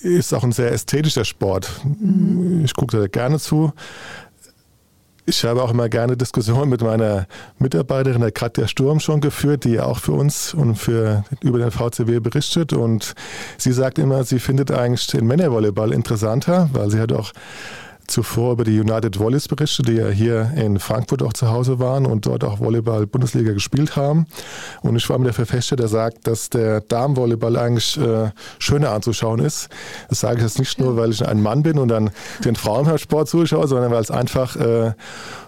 ist 0.02 0.34
auch 0.34 0.42
ein 0.44 0.52
sehr 0.52 0.72
ästhetischer 0.72 1.24
Sport. 1.24 1.70
Mhm. 1.84 2.64
Ich 2.64 2.74
gucke 2.74 2.98
da 2.98 3.06
gerne 3.06 3.38
zu. 3.38 3.72
Ich 5.24 5.44
habe 5.44 5.62
auch 5.62 5.70
immer 5.70 5.88
gerne 5.88 6.16
Diskussionen 6.16 6.68
mit 6.68 6.82
meiner 6.82 7.28
Mitarbeiterin, 7.58 8.20
der 8.20 8.32
Katja 8.32 8.66
Sturm, 8.66 8.98
schon 8.98 9.20
geführt, 9.20 9.62
die 9.62 9.78
auch 9.78 10.00
für 10.00 10.12
uns 10.12 10.52
und 10.52 10.74
für, 10.74 11.22
über 11.40 11.60
den 11.60 11.70
VCW 11.70 12.18
berichtet. 12.18 12.72
Und 12.72 13.14
sie 13.56 13.72
sagt 13.72 14.00
immer, 14.00 14.24
sie 14.24 14.40
findet 14.40 14.72
eigentlich 14.72 15.06
den 15.06 15.28
Männervolleyball 15.28 15.92
interessanter, 15.92 16.68
weil 16.72 16.90
sie 16.90 16.98
hat 16.98 17.12
auch 17.12 17.32
zuvor 18.12 18.52
über 18.52 18.64
die 18.64 18.78
United 18.78 19.18
Volleys 19.18 19.48
berichtet, 19.48 19.88
die 19.88 19.94
ja 19.94 20.08
hier 20.08 20.52
in 20.54 20.78
Frankfurt 20.78 21.22
auch 21.22 21.32
zu 21.32 21.50
Hause 21.50 21.78
waren 21.78 22.06
und 22.06 22.26
dort 22.26 22.44
auch 22.44 22.60
Volleyball-Bundesliga 22.60 23.52
gespielt 23.52 23.96
haben. 23.96 24.26
Und 24.82 24.96
ich 24.96 25.08
war 25.08 25.18
mit 25.18 25.26
der 25.26 25.34
Verfechter, 25.34 25.76
der 25.76 25.88
sagt, 25.88 26.26
dass 26.26 26.50
der 26.50 26.82
Damenvolleyball 26.82 27.56
eigentlich 27.56 27.98
äh, 27.98 28.30
schöner 28.58 28.90
anzuschauen 28.90 29.40
ist. 29.40 29.68
Das 30.08 30.20
sage 30.20 30.36
ich 30.36 30.42
jetzt 30.42 30.58
nicht 30.58 30.78
nur, 30.78 30.96
weil 30.96 31.10
ich 31.10 31.26
ein 31.26 31.42
Mann 31.42 31.62
bin 31.62 31.78
und 31.78 31.88
dann 31.88 32.10
den 32.44 32.54
Frauensport 32.54 33.28
zuschaue, 33.28 33.66
sondern 33.66 33.90
weil 33.90 34.02
es 34.02 34.10
einfach 34.10 34.56
äh, 34.56 34.92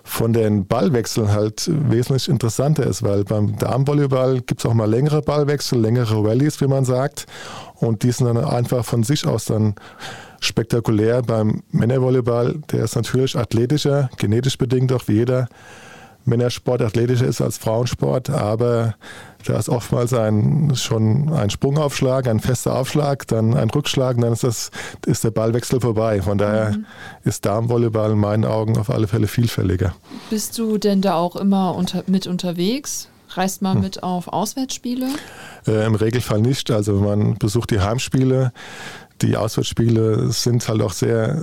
von 0.03 0.33
den 0.33 0.67
Ballwechseln 0.67 1.33
halt 1.33 1.71
wesentlich 1.91 2.29
interessanter 2.29 2.87
ist, 2.87 3.03
weil 3.03 3.25
beim 3.25 3.57
Damenvolleyball 3.59 4.41
gibt 4.41 4.61
es 4.61 4.67
auch 4.67 4.75
mal 4.75 4.89
längere 4.89 5.23
Ballwechsel, 5.23 5.79
längere 5.79 6.25
Rallyes, 6.25 6.61
wie 6.61 6.67
man 6.67 6.85
sagt. 6.85 7.27
Und 7.75 8.03
die 8.03 8.13
sind 8.13 8.27
dann 8.27 8.39
einfach 8.39 8.85
von 8.85 9.03
sich 9.03 9.27
aus 9.27 9.47
dann 9.47 9.75
spektakulär. 10.45 11.23
Beim 11.23 11.63
Männervolleyball, 11.71 12.61
der 12.71 12.85
ist 12.85 12.97
natürlich 12.97 13.37
athletischer, 13.37 14.11
genetisch 14.17 14.59
bedingt 14.59 14.93
auch 14.93 15.07
wie 15.09 15.15
jeder 15.15 15.49
Männersport 16.27 16.81
athletischer 16.81 17.27
ist 17.27 17.41
als 17.41 17.59
Frauensport, 17.59 18.31
aber 18.31 18.95
da 19.45 19.59
ist 19.59 19.69
oftmals 19.69 20.15
ein, 20.15 20.73
schon 20.75 21.31
ein 21.33 21.51
Sprungaufschlag, 21.51 22.27
ein 22.27 22.41
fester 22.41 22.77
Aufschlag, 22.77 23.27
dann 23.27 23.55
ein 23.55 23.69
Rückschlag 23.69 24.17
und 24.17 24.23
dann 24.23 24.33
ist, 24.33 24.43
das, 24.43 24.71
ist 25.05 25.23
der 25.23 25.31
Ballwechsel 25.31 25.81
vorbei. 25.81 26.23
Von 26.23 26.39
daher 26.39 26.71
mhm. 26.71 26.87
ist 27.25 27.45
Damenvolleyball 27.45 28.13
in 28.13 28.19
meinen 28.19 28.47
Augen 28.47 28.79
auf 28.79 28.89
alle 28.89 29.07
Fälle 29.07 29.27
vielfältiger. 29.27 29.95
Bist 30.31 30.59
du 30.59 30.79
denn 30.79 31.03
da 31.03 31.15
auch 31.15 31.37
immer 31.37 31.75
unter, 31.75 32.05
mit 32.07 32.27
unterwegs? 32.27 33.09
Reist 33.37 33.63
man 33.63 33.77
hm. 33.77 33.83
mit 33.83 34.03
auf 34.03 34.29
Auswärtsspiele? 34.29 35.09
Äh, 35.67 35.87
Im 35.87 35.97
Regelfall 35.97 36.41
nicht. 36.41 36.71
Also 36.71 36.95
man 37.01 37.37
besucht 37.37 37.71
die 37.71 37.81
Heimspiele 37.81 38.53
die 39.23 39.37
Auswärtsspiele 39.37 40.31
sind 40.33 40.69
halt 40.69 40.83
auch 40.83 40.93
sehr, 40.93 41.41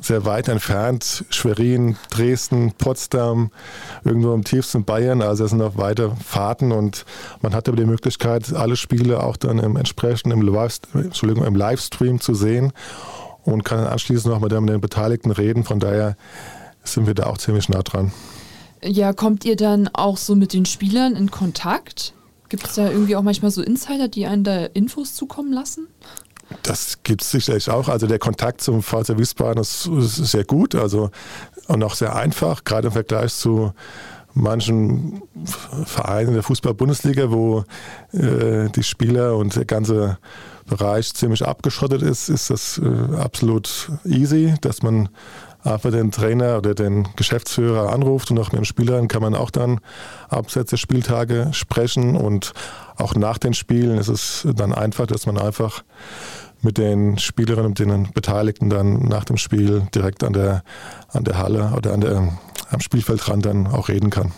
sehr 0.00 0.24
weit 0.24 0.48
entfernt. 0.48 1.24
Schwerin, 1.30 1.96
Dresden, 2.10 2.72
Potsdam, 2.72 3.50
irgendwo 4.02 4.32
im 4.34 4.44
tiefsten 4.44 4.84
Bayern. 4.84 5.22
Also 5.22 5.44
es 5.44 5.50
sind 5.50 5.62
auch 5.62 5.76
weite 5.76 6.12
Fahrten 6.24 6.72
und 6.72 7.04
man 7.42 7.54
hat 7.54 7.68
aber 7.68 7.76
die 7.76 7.84
Möglichkeit, 7.84 8.52
alle 8.54 8.76
Spiele 8.76 9.22
auch 9.22 9.36
dann 9.36 9.58
im 9.58 9.76
entsprechenden 9.76 10.40
im, 10.40 10.54
Entschuldigung, 10.94 11.44
im 11.44 11.54
Livestream 11.54 12.20
zu 12.20 12.34
sehen 12.34 12.72
und 13.44 13.64
kann 13.64 13.78
dann 13.78 13.88
anschließend 13.88 14.32
noch 14.32 14.40
mit 14.40 14.52
den 14.52 14.80
Beteiligten 14.80 15.30
reden. 15.30 15.64
Von 15.64 15.80
daher 15.80 16.16
sind 16.82 17.06
wir 17.06 17.14
da 17.14 17.26
auch 17.26 17.38
ziemlich 17.38 17.68
nah 17.68 17.82
dran. 17.82 18.12
Ja, 18.82 19.12
kommt 19.12 19.44
ihr 19.44 19.56
dann 19.56 19.88
auch 19.88 20.16
so 20.16 20.34
mit 20.34 20.52
den 20.52 20.66
Spielern 20.66 21.16
in 21.16 21.30
Kontakt? 21.30 22.14
Gibt 22.48 22.66
es 22.66 22.74
da 22.74 22.90
irgendwie 22.90 23.16
auch 23.16 23.22
manchmal 23.22 23.50
so 23.50 23.62
Insider, 23.62 24.08
die 24.08 24.26
einen 24.26 24.44
da 24.44 24.66
Infos 24.66 25.14
zukommen 25.14 25.52
lassen? 25.52 25.88
Das 26.62 27.02
gibt 27.02 27.22
es 27.22 27.30
sicherlich 27.30 27.70
auch. 27.70 27.88
Also 27.88 28.06
der 28.06 28.18
Kontakt 28.18 28.60
zum 28.60 28.82
VfL 28.82 29.18
Wiesbaden 29.18 29.60
ist, 29.60 29.86
ist 29.86 30.16
sehr 30.16 30.44
gut 30.44 30.74
also, 30.74 31.10
und 31.66 31.82
auch 31.82 31.94
sehr 31.94 32.14
einfach, 32.16 32.64
gerade 32.64 32.88
im 32.88 32.92
Vergleich 32.92 33.34
zu 33.34 33.72
manchen 34.34 35.22
Vereinen 35.84 36.34
der 36.34 36.42
Fußball-Bundesliga, 36.42 37.30
wo 37.30 37.64
äh, 38.12 38.68
die 38.70 38.82
Spieler 38.82 39.36
und 39.36 39.54
der 39.54 39.64
ganze 39.64 40.18
Bereich 40.66 41.14
ziemlich 41.14 41.46
abgeschottet 41.46 42.02
ist, 42.02 42.28
ist 42.28 42.50
das 42.50 42.78
äh, 42.78 43.16
absolut 43.16 43.90
easy, 44.04 44.54
dass 44.60 44.82
man 44.82 45.08
einfach 45.64 45.90
den 45.90 46.10
Trainer 46.10 46.58
oder 46.58 46.74
den 46.74 47.08
Geschäftsführer 47.16 47.92
anruft 47.92 48.30
und 48.30 48.38
auch 48.38 48.52
mit 48.52 48.60
den 48.60 48.64
Spielern 48.64 49.08
kann 49.08 49.22
man 49.22 49.34
auch 49.34 49.50
dann 49.50 49.80
abseits 50.28 50.70
der 50.70 50.76
Spieltage 50.76 51.48
sprechen 51.52 52.16
und 52.16 52.52
auch 52.96 53.14
nach 53.14 53.38
den 53.38 53.54
Spielen 53.54 53.98
ist 53.98 54.08
es 54.08 54.46
dann 54.54 54.72
einfach, 54.72 55.06
dass 55.06 55.26
man 55.26 55.38
einfach 55.38 55.82
mit 56.62 56.78
den 56.78 57.18
Spielerinnen 57.18 57.66
und 57.66 57.78
den 57.78 58.12
Beteiligten 58.12 58.70
dann 58.70 59.00
nach 59.00 59.24
dem 59.24 59.36
Spiel 59.36 59.86
direkt 59.94 60.22
an 60.22 60.32
der, 60.32 60.62
an 61.08 61.24
der 61.24 61.38
Halle 61.38 61.72
oder 61.76 61.92
an 61.92 62.00
der, 62.00 62.38
am 62.70 62.80
Spielfeldrand 62.80 63.44
dann 63.44 63.66
auch 63.66 63.88
reden 63.88 64.10
kann. 64.10 64.32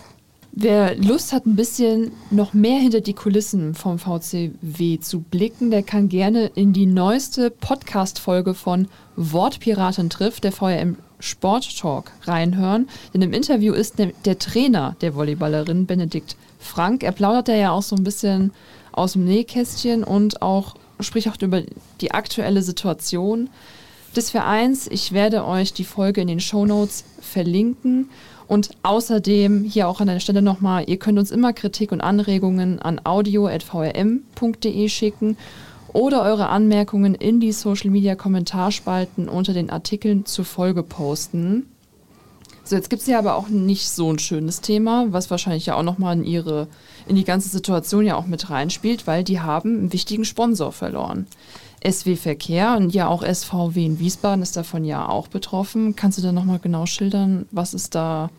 Wer 0.59 0.95
Lust 0.95 1.33
hat, 1.33 1.45
ein 1.45 1.55
bisschen 1.55 2.11
noch 2.31 2.53
mehr 2.53 2.79
hinter 2.79 2.99
die 2.99 3.13
Kulissen 3.13 3.75
vom 3.75 3.99
VCW 3.99 4.99
zu 4.99 5.19
blicken, 5.19 5.69
der 5.69 5.83
kann 5.83 6.09
gerne 6.09 6.47
in 6.47 6.73
die 6.73 6.87
neueste 6.87 7.51
Podcast-Folge 7.51 8.55
von 8.55 8.87
Wortpiraten 9.15 10.09
trifft, 10.09 10.45
der 10.45 10.51
VRM 10.51 10.97
Sport 11.19 11.77
Talk, 11.77 12.11
reinhören. 12.23 12.87
Denn 13.13 13.21
im 13.21 13.33
Interview 13.33 13.73
ist 13.73 13.99
der, 13.99 14.07
der 14.25 14.39
Trainer 14.39 14.95
der 15.01 15.15
Volleyballerin, 15.15 15.85
Benedikt 15.85 16.35
Frank. 16.59 17.03
Er 17.03 17.11
plaudert 17.11 17.47
ja 17.47 17.71
auch 17.71 17.81
so 17.81 17.95
ein 17.95 18.03
bisschen 18.03 18.51
aus 18.91 19.13
dem 19.13 19.25
Nähkästchen 19.25 20.03
und 20.03 20.41
auch 20.41 20.75
spricht 20.99 21.29
auch 21.29 21.41
über 21.41 21.61
die 22.01 22.11
aktuelle 22.11 22.61
Situation 22.61 23.49
des 24.15 24.31
Vereins. 24.31 24.87
Ich 24.87 25.11
werde 25.11 25.45
euch 25.45 25.73
die 25.73 25.83
Folge 25.83 26.21
in 26.21 26.27
den 26.27 26.39
Show 26.39 26.65
Notes 26.65 27.03
verlinken. 27.21 28.09
Und 28.47 28.69
außerdem 28.81 29.65
hier 29.65 29.89
auch 29.89 29.99
an 29.99 30.07
der 30.07 30.21
Stelle 30.21 30.41
nochmal, 30.41 30.85
ihr 30.87 30.97
könnt 30.97 31.19
uns 31.19 31.31
immer 31.31 31.51
Kritik 31.51 31.91
und 31.91 31.99
Anregungen 31.99 32.79
an 32.79 33.01
audio.vrm.de 33.03 34.89
schicken 34.89 35.37
oder 35.97 36.21
eure 36.21 36.49
Anmerkungen 36.49 37.15
in 37.15 37.39
die 37.39 37.51
Social 37.51 37.89
Media 37.89 38.13
Kommentarspalten 38.13 39.27
unter 39.27 39.53
den 39.53 39.71
Artikeln 39.71 40.27
zur 40.27 40.45
Folge 40.45 40.83
posten. 40.83 41.65
So, 42.63 42.75
jetzt 42.75 42.91
gibt 42.91 43.01
es 43.01 43.07
ja 43.07 43.17
aber 43.17 43.33
auch 43.33 43.47
nicht 43.47 43.89
so 43.89 44.13
ein 44.13 44.19
schönes 44.19 44.61
Thema, 44.61 45.07
was 45.09 45.31
wahrscheinlich 45.31 45.65
ja 45.65 45.73
auch 45.73 45.81
nochmal 45.81 46.15
in 46.15 46.23
ihre, 46.23 46.67
in 47.07 47.15
die 47.15 47.23
ganze 47.23 47.49
Situation 47.49 48.05
ja 48.05 48.15
auch 48.15 48.27
mit 48.27 48.51
reinspielt, 48.51 49.07
weil 49.07 49.23
die 49.23 49.39
haben 49.39 49.75
einen 49.75 49.93
wichtigen 49.93 50.23
Sponsor 50.23 50.71
verloren. 50.71 51.25
SW 51.83 52.15
Verkehr 52.15 52.75
und 52.77 52.93
ja 52.93 53.07
auch 53.07 53.23
SVW 53.23 53.83
in 53.83 53.97
Wiesbaden 53.97 54.43
ist 54.43 54.55
davon 54.55 54.85
ja 54.85 55.09
auch 55.09 55.27
betroffen. 55.27 55.95
Kannst 55.95 56.19
du 56.19 56.21
da 56.21 56.31
nochmal 56.31 56.59
genau 56.59 56.85
schildern, 56.85 57.47
was 57.49 57.73
ist 57.73 57.95
da, 57.95 58.29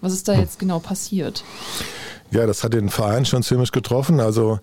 was 0.00 0.12
ist 0.12 0.26
da 0.26 0.34
jetzt 0.34 0.58
genau 0.58 0.80
passiert? 0.80 1.44
Ja, 2.32 2.44
das 2.46 2.64
hat 2.64 2.72
den 2.72 2.88
Verein 2.88 3.24
schon 3.24 3.44
ziemlich 3.44 3.70
getroffen. 3.70 4.18
Also 4.18 4.58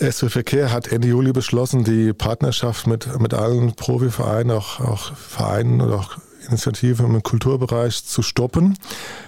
SW 0.00 0.30
Verkehr 0.30 0.72
hat 0.72 0.88
Ende 0.88 1.08
Juli 1.08 1.32
beschlossen, 1.32 1.84
die 1.84 2.14
Partnerschaft 2.14 2.86
mit, 2.86 3.20
mit 3.20 3.34
allen 3.34 3.74
Profivereinen, 3.74 4.56
auch, 4.56 4.80
auch 4.80 5.14
Vereinen 5.14 5.82
oder 5.82 5.96
auch 5.96 6.16
Initiative 6.48 7.02
im 7.02 7.22
Kulturbereich 7.22 8.04
zu 8.06 8.22
stoppen. 8.22 8.78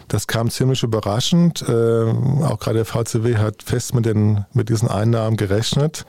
Das 0.08 0.26
kam 0.26 0.48
ziemlich 0.48 0.82
überraschend. 0.82 1.62
Äh, 1.68 1.72
auch 1.72 2.58
gerade 2.58 2.76
der 2.78 2.84
VCW 2.86 3.36
hat 3.36 3.62
fest 3.62 3.94
mit, 3.94 4.06
den, 4.06 4.46
mit 4.54 4.70
diesen 4.70 4.88
Einnahmen 4.88 5.36
gerechnet. 5.36 6.06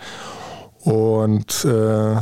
Und 0.79 1.65
äh, 1.65 2.15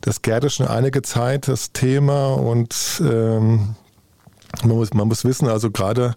das 0.00 0.22
gärte 0.22 0.50
schon 0.50 0.66
einige 0.66 1.02
Zeit, 1.02 1.46
das 1.46 1.72
Thema. 1.72 2.34
Und 2.34 3.00
ähm, 3.00 3.76
man, 4.64 4.76
muss, 4.76 4.92
man 4.94 5.06
muss 5.06 5.24
wissen, 5.24 5.46
also 5.46 5.70
gerade 5.70 6.16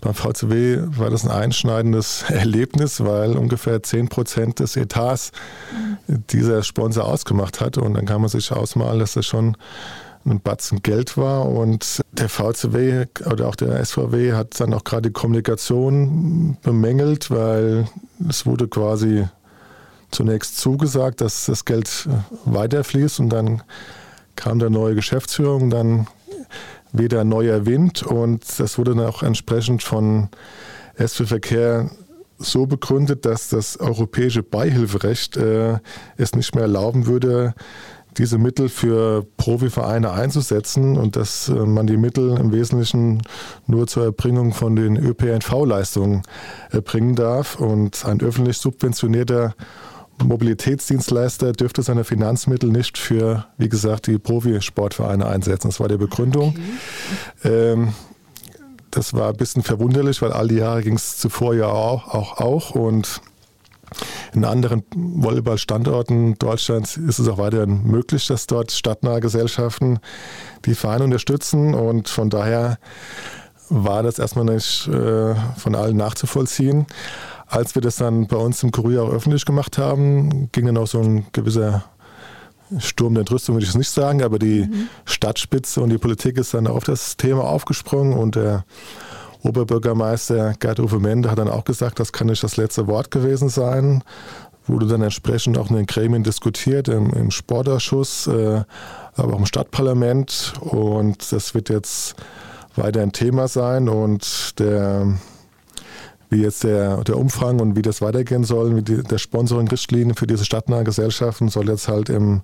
beim 0.00 0.14
VCW 0.14 0.78
war 0.98 1.10
das 1.10 1.24
ein 1.24 1.30
einschneidendes 1.30 2.22
Erlebnis, 2.28 3.02
weil 3.02 3.36
ungefähr 3.36 3.82
10 3.82 4.08
Prozent 4.08 4.60
des 4.60 4.76
Etats 4.76 5.32
dieser 6.08 6.62
Sponsor 6.62 7.04
ausgemacht 7.04 7.60
hat. 7.60 7.78
Und 7.78 7.94
dann 7.94 8.06
kann 8.06 8.20
man 8.20 8.30
sich 8.30 8.52
ausmalen, 8.52 9.00
dass 9.00 9.14
das 9.14 9.26
schon 9.26 9.56
ein 10.26 10.40
Batzen 10.40 10.82
Geld 10.82 11.16
war 11.16 11.46
und 11.48 12.02
der 12.12 12.28
VCW 12.28 13.06
oder 13.30 13.48
auch 13.48 13.54
der 13.54 13.84
SVW 13.84 14.32
hat 14.32 14.58
dann 14.58 14.74
auch 14.74 14.82
gerade 14.82 15.08
die 15.08 15.12
Kommunikation 15.12 16.56
bemängelt, 16.62 17.30
weil 17.30 17.86
es 18.28 18.44
wurde 18.44 18.66
quasi 18.66 19.28
zunächst 20.10 20.58
zugesagt, 20.58 21.20
dass 21.20 21.46
das 21.46 21.64
Geld 21.64 22.08
weiterfließt 22.44 23.20
und 23.20 23.28
dann 23.30 23.62
kam 24.34 24.58
der 24.58 24.70
neue 24.70 24.94
Geschäftsführung, 24.94 25.70
dann 25.70 26.08
wieder 26.98 27.24
neuer 27.24 27.66
Wind 27.66 28.02
und 28.02 28.44
das 28.58 28.78
wurde 28.78 28.94
dann 28.94 29.06
auch 29.06 29.22
entsprechend 29.22 29.82
von 29.82 30.28
SW 30.96 31.26
Verkehr 31.26 31.90
so 32.38 32.66
begründet, 32.66 33.24
dass 33.24 33.48
das 33.48 33.78
europäische 33.78 34.42
Beihilferecht 34.42 35.36
äh, 35.36 35.78
es 36.16 36.34
nicht 36.34 36.54
mehr 36.54 36.64
erlauben 36.64 37.06
würde, 37.06 37.54
diese 38.18 38.38
Mittel 38.38 38.68
für 38.68 39.26
Profivereine 39.36 40.12
einzusetzen 40.12 40.96
und 40.96 41.16
dass 41.16 41.48
äh, 41.48 41.52
man 41.52 41.86
die 41.86 41.96
Mittel 41.96 42.38
im 42.38 42.52
Wesentlichen 42.52 43.22
nur 43.66 43.86
zur 43.86 44.04
Erbringung 44.04 44.52
von 44.52 44.76
den 44.76 44.96
ÖPNV-Leistungen 44.96 46.22
erbringen 46.70 47.14
darf. 47.14 47.56
Und 47.56 48.04
ein 48.04 48.20
öffentlich 48.20 48.58
subventionierter 48.58 49.54
Mobilitätsdienstleister 50.24 51.52
dürfte 51.52 51.82
seine 51.82 52.04
Finanzmittel 52.04 52.70
nicht 52.70 52.98
für, 52.98 53.46
wie 53.58 53.68
gesagt, 53.68 54.06
die 54.06 54.18
Profisportvereine 54.18 55.26
einsetzen. 55.26 55.68
Das 55.68 55.80
war 55.80 55.88
die 55.88 55.96
Begründung. 55.96 56.56
Okay. 57.42 57.72
Ähm, 57.72 57.94
das 58.90 59.12
war 59.12 59.28
ein 59.28 59.36
bisschen 59.36 59.62
verwunderlich, 59.62 60.22
weil 60.22 60.32
all 60.32 60.48
die 60.48 60.56
Jahre 60.56 60.82
ging 60.82 60.94
es 60.94 61.18
zuvor 61.18 61.54
ja 61.54 61.66
auch, 61.66 62.08
auch, 62.14 62.38
auch 62.38 62.70
und 62.70 63.20
in 64.32 64.44
anderen 64.44 64.84
Volleyballstandorten 64.94 66.36
Deutschlands 66.38 66.96
ist 66.96 67.18
es 67.18 67.28
auch 67.28 67.38
weiterhin 67.38 67.84
möglich, 67.84 68.26
dass 68.26 68.46
dort 68.46 68.72
stadtnahe 68.72 69.20
Gesellschaften 69.20 69.98
die 70.64 70.74
Vereine 70.74 71.04
unterstützen 71.04 71.74
und 71.74 72.08
von 72.08 72.30
daher 72.30 72.78
war 73.68 74.02
das 74.02 74.18
erstmal 74.18 74.44
nicht 74.44 74.88
äh, 74.88 75.34
von 75.56 75.74
allen 75.74 75.96
nachzuvollziehen. 75.96 76.86
Als 77.46 77.74
wir 77.74 77.82
das 77.82 77.96
dann 77.96 78.26
bei 78.26 78.36
uns 78.36 78.62
im 78.62 78.72
Kurier 78.72 79.04
auch 79.04 79.10
öffentlich 79.10 79.44
gemacht 79.44 79.78
haben, 79.78 80.50
ging 80.52 80.66
dann 80.66 80.76
auch 80.76 80.86
so 80.86 81.00
ein 81.00 81.26
gewisser 81.32 81.84
Sturm 82.78 83.14
der 83.14 83.20
Entrüstung 83.20 83.54
würde 83.54 83.64
ich 83.64 83.70
es 83.70 83.76
nicht 83.76 83.90
sagen, 83.90 84.22
aber 84.22 84.38
die 84.38 84.66
mhm. 84.66 84.88
Stadtspitze 85.04 85.80
und 85.80 85.90
die 85.90 85.98
Politik 85.98 86.36
ist 86.36 86.52
dann 86.54 86.66
auf 86.66 86.84
das 86.84 87.16
Thema 87.16 87.44
aufgesprungen 87.44 88.12
und 88.12 88.34
der 88.34 88.64
Oberbürgermeister 89.42 90.54
Gerd-Uwe 90.58 90.98
Mende 90.98 91.30
hat 91.30 91.38
dann 91.38 91.48
auch 91.48 91.64
gesagt, 91.64 92.00
das 92.00 92.12
kann 92.12 92.26
nicht 92.26 92.42
das 92.42 92.56
letzte 92.56 92.88
Wort 92.88 93.10
gewesen 93.10 93.48
sein. 93.48 94.02
Wurde 94.66 94.86
dann 94.86 95.02
entsprechend 95.02 95.56
auch 95.58 95.70
in 95.70 95.76
den 95.76 95.86
Gremien 95.86 96.24
diskutiert, 96.24 96.88
im, 96.88 97.12
im 97.12 97.30
Sportausschuss, 97.30 98.26
äh, 98.26 98.64
aber 99.14 99.34
auch 99.34 99.38
im 99.38 99.46
Stadtparlament. 99.46 100.54
Und 100.60 101.30
das 101.30 101.54
wird 101.54 101.68
jetzt 101.68 102.16
weiter 102.74 103.02
ein 103.02 103.12
Thema 103.12 103.46
sein. 103.46 103.88
Und 103.88 104.58
der, 104.58 105.06
wie 106.28 106.42
jetzt 106.42 106.64
der, 106.64 107.04
der 107.04 107.18
Umfang 107.18 107.60
und 107.60 107.76
wie 107.76 107.82
das 107.82 108.00
weitergehen 108.00 108.44
soll, 108.44 108.76
wie 108.76 108.82
die, 108.82 109.02
der 109.02 109.18
Sponsoring-Richtlinien 109.18 110.14
für 110.14 110.26
diese 110.26 110.44
stadtnahen 110.44 110.84
Gesellschaften 110.84 111.48
soll 111.48 111.68
jetzt 111.68 111.88
halt 111.88 112.08
im 112.08 112.42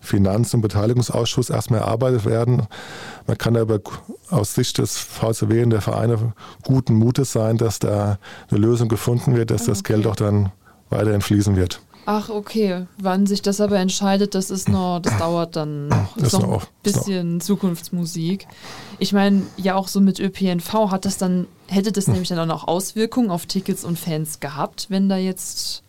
Finanz- 0.00 0.52
und 0.54 0.60
Beteiligungsausschuss 0.60 1.50
erstmal 1.50 1.80
erarbeitet 1.80 2.26
werden. 2.26 2.66
Man 3.26 3.38
kann 3.38 3.56
aber 3.56 3.80
aus 4.30 4.54
Sicht 4.54 4.78
des 4.78 4.98
VCW 4.98 5.62
und 5.62 5.70
der 5.70 5.80
Vereine 5.80 6.34
guten 6.62 6.94
Mutes 6.94 7.32
sein, 7.32 7.56
dass 7.56 7.78
da 7.78 8.18
eine 8.50 8.60
Lösung 8.60 8.88
gefunden 8.88 9.34
wird, 9.34 9.50
dass 9.50 9.62
ah, 9.62 9.64
okay. 9.64 9.70
das 9.72 9.84
Geld 9.84 10.06
auch 10.06 10.16
dann 10.16 10.52
weiterhin 10.90 11.22
fließen 11.22 11.56
wird. 11.56 11.80
Ach, 12.06 12.28
okay. 12.28 12.86
Wann 12.98 13.26
sich 13.26 13.40
das 13.42 13.60
aber 13.60 13.78
entscheidet, 13.78 14.34
das 14.34 14.50
ist 14.50 14.68
noch, 14.68 15.00
das 15.00 15.16
dauert 15.18 15.56
dann 15.56 15.88
noch. 15.88 16.16
Das 16.16 16.34
ist 16.34 16.40
noch 16.40 16.62
ein 16.62 16.68
bisschen 16.82 17.40
Zukunftsmusik. 17.40 18.46
Ich 18.98 19.12
meine, 19.12 19.42
ja 19.56 19.74
auch 19.74 19.88
so 19.88 20.00
mit 20.00 20.20
ÖPNV 20.20 20.90
hat 20.90 21.04
das 21.06 21.16
dann, 21.16 21.46
hätte 21.68 21.92
das 21.92 22.06
hm. 22.06 22.14
nämlich 22.14 22.28
dann 22.28 22.50
auch 22.50 22.68
Auswirkungen 22.68 23.30
auf 23.30 23.46
Tickets 23.46 23.84
und 23.84 23.98
Fans 23.98 24.40
gehabt, 24.40 24.86
wenn 24.90 25.08
da 25.08 25.16
jetzt 25.16 25.82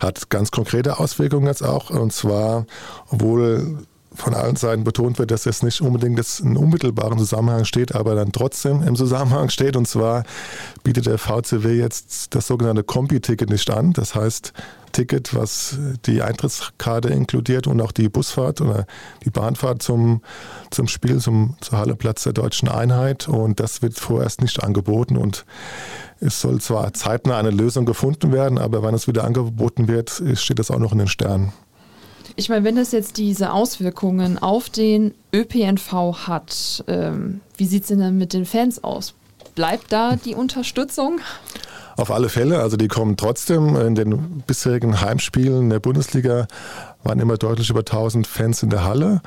hat 0.00 0.30
ganz 0.30 0.50
konkrete 0.50 0.98
Auswirkungen 0.98 1.46
jetzt 1.46 1.62
auch. 1.62 1.90
Und 1.90 2.12
zwar, 2.12 2.66
obwohl 3.08 3.78
von 4.14 4.34
allen 4.34 4.56
Seiten 4.56 4.84
betont 4.84 5.18
wird, 5.18 5.30
dass 5.30 5.46
es 5.46 5.62
nicht 5.62 5.80
unbedingt 5.80 6.18
jetzt 6.18 6.40
in 6.40 6.56
unmittelbaren 6.56 7.18
Zusammenhang 7.18 7.64
steht, 7.64 7.94
aber 7.94 8.14
dann 8.14 8.32
trotzdem 8.32 8.82
im 8.82 8.96
Zusammenhang 8.96 9.48
steht. 9.50 9.76
Und 9.76 9.88
zwar 9.88 10.24
bietet 10.84 11.06
der 11.06 11.18
VCW 11.18 11.76
jetzt 11.76 12.34
das 12.34 12.46
sogenannte 12.46 12.84
Kombi-Ticket 12.84 13.50
nicht 13.50 13.68
an. 13.70 13.92
Das 13.92 14.14
heißt, 14.14 14.52
Ticket, 14.94 15.34
was 15.34 15.78
die 16.06 16.22
Eintrittskarte 16.22 17.08
inkludiert 17.08 17.66
und 17.66 17.82
auch 17.82 17.92
die 17.92 18.08
Busfahrt 18.08 18.62
oder 18.62 18.86
die 19.24 19.30
Bahnfahrt 19.30 19.82
zum, 19.82 20.22
zum 20.70 20.88
Spiel, 20.88 21.18
zum, 21.18 21.56
zur 21.60 21.78
Halleplatz 21.78 22.22
der 22.22 22.32
deutschen 22.32 22.68
Einheit. 22.68 23.28
Und 23.28 23.60
das 23.60 23.82
wird 23.82 23.98
vorerst 23.98 24.40
nicht 24.40 24.62
angeboten. 24.62 25.18
Und 25.18 25.44
es 26.20 26.40
soll 26.40 26.60
zwar 26.60 26.94
zeitnah 26.94 27.36
eine 27.36 27.50
Lösung 27.50 27.84
gefunden 27.84 28.32
werden, 28.32 28.56
aber 28.58 28.82
wann 28.82 28.94
es 28.94 29.06
wieder 29.06 29.24
angeboten 29.24 29.88
wird, 29.88 30.22
steht 30.34 30.58
das 30.58 30.70
auch 30.70 30.78
noch 30.78 30.92
in 30.92 30.98
den 30.98 31.08
Sternen. 31.08 31.52
Ich 32.36 32.48
meine, 32.48 32.64
wenn 32.64 32.76
das 32.76 32.92
jetzt 32.92 33.18
diese 33.18 33.52
Auswirkungen 33.52 34.38
auf 34.38 34.68
den 34.68 35.14
ÖPNV 35.32 36.26
hat, 36.26 36.84
ähm, 36.88 37.40
wie 37.56 37.66
sieht 37.66 37.82
es 37.82 37.88
denn 37.88 38.00
dann 38.00 38.18
mit 38.18 38.32
den 38.32 38.44
Fans 38.44 38.82
aus? 38.82 39.14
Bleibt 39.54 39.92
da 39.92 40.16
die 40.16 40.34
Unterstützung? 40.34 41.20
Auf 41.96 42.10
alle 42.10 42.28
Fälle, 42.28 42.60
also 42.60 42.76
die 42.76 42.88
kommen 42.88 43.16
trotzdem. 43.16 43.76
In 43.76 43.94
den 43.94 44.42
bisherigen 44.46 45.00
Heimspielen 45.00 45.70
der 45.70 45.80
Bundesliga 45.80 46.46
waren 47.02 47.20
immer 47.20 47.36
deutlich 47.36 47.70
über 47.70 47.80
1000 47.80 48.26
Fans 48.26 48.62
in 48.62 48.70
der 48.70 48.84
Halle. 48.84 49.20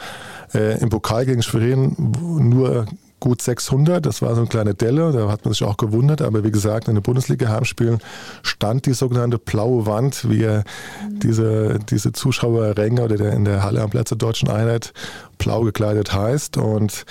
Äh, 0.54 0.80
Im 0.82 0.90
Pokal 0.90 1.26
gegen 1.26 1.44
Schwerin 1.44 1.96
nur 1.98 2.86
gut 3.20 3.42
600. 3.42 4.06
Das 4.06 4.22
war 4.22 4.36
so 4.36 4.42
eine 4.42 4.50
kleine 4.50 4.74
Delle, 4.74 5.12
da 5.12 5.30
hat 5.30 5.46
man 5.46 5.54
sich 5.54 5.64
auch 5.64 5.78
gewundert. 5.78 6.22
Aber 6.22 6.44
wie 6.44 6.52
gesagt, 6.52 6.88
in 6.88 6.96
den 6.96 7.04
Bundesliga-Heimspielen 7.04 8.00
stand 8.44 8.86
die 8.86 8.94
sogenannte 8.94 9.38
blaue 9.38 9.86
Wand, 9.86 10.30
wie 10.30 10.44
er 10.44 10.64
diese, 11.10 11.80
diese 11.90 12.12
Zuschauerränge 12.12 13.04
oder 13.04 13.32
in 13.34 13.46
der 13.46 13.64
Halle 13.64 13.82
am 13.82 13.90
Platz 13.90 14.10
der 14.10 14.18
Deutschen 14.18 14.50
Einheit 14.50 14.94
blau 15.38 15.62
gekleidet 15.62 16.14
heißt. 16.14 16.58
Und 16.58 17.06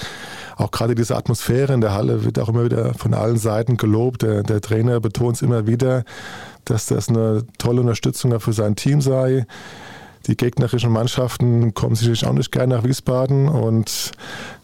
auch 0.57 0.71
gerade 0.71 0.95
diese 0.95 1.17
Atmosphäre 1.17 1.73
in 1.73 1.81
der 1.81 1.93
Halle 1.93 2.25
wird 2.25 2.39
auch 2.39 2.49
immer 2.49 2.65
wieder 2.65 2.95
von 2.95 3.15
allen 3.15 3.39
Seiten 3.39 3.77
gelobt. 3.77 4.23
Der, 4.23 4.43
der 4.43 4.61
Trainer 4.61 5.01
betont 5.01 5.37
es 5.37 5.43
immer 5.43 5.67
wieder, 5.67 6.05
dass 6.65 6.87
das 6.87 7.09
eine 7.09 7.45
tolle 7.59 7.81
Unterstützung 7.81 8.39
für 8.41 8.53
sein 8.53 8.77
Team 8.77 9.01
sei. 9.01 9.47
Die 10.27 10.37
gegnerischen 10.37 10.91
Mannschaften 10.91 11.73
kommen 11.75 11.95
sicherlich 11.95 12.27
auch 12.27 12.33
nicht 12.33 12.51
gerne 12.51 12.77
nach 12.77 12.85
Wiesbaden 12.85 13.49
und 13.49 14.11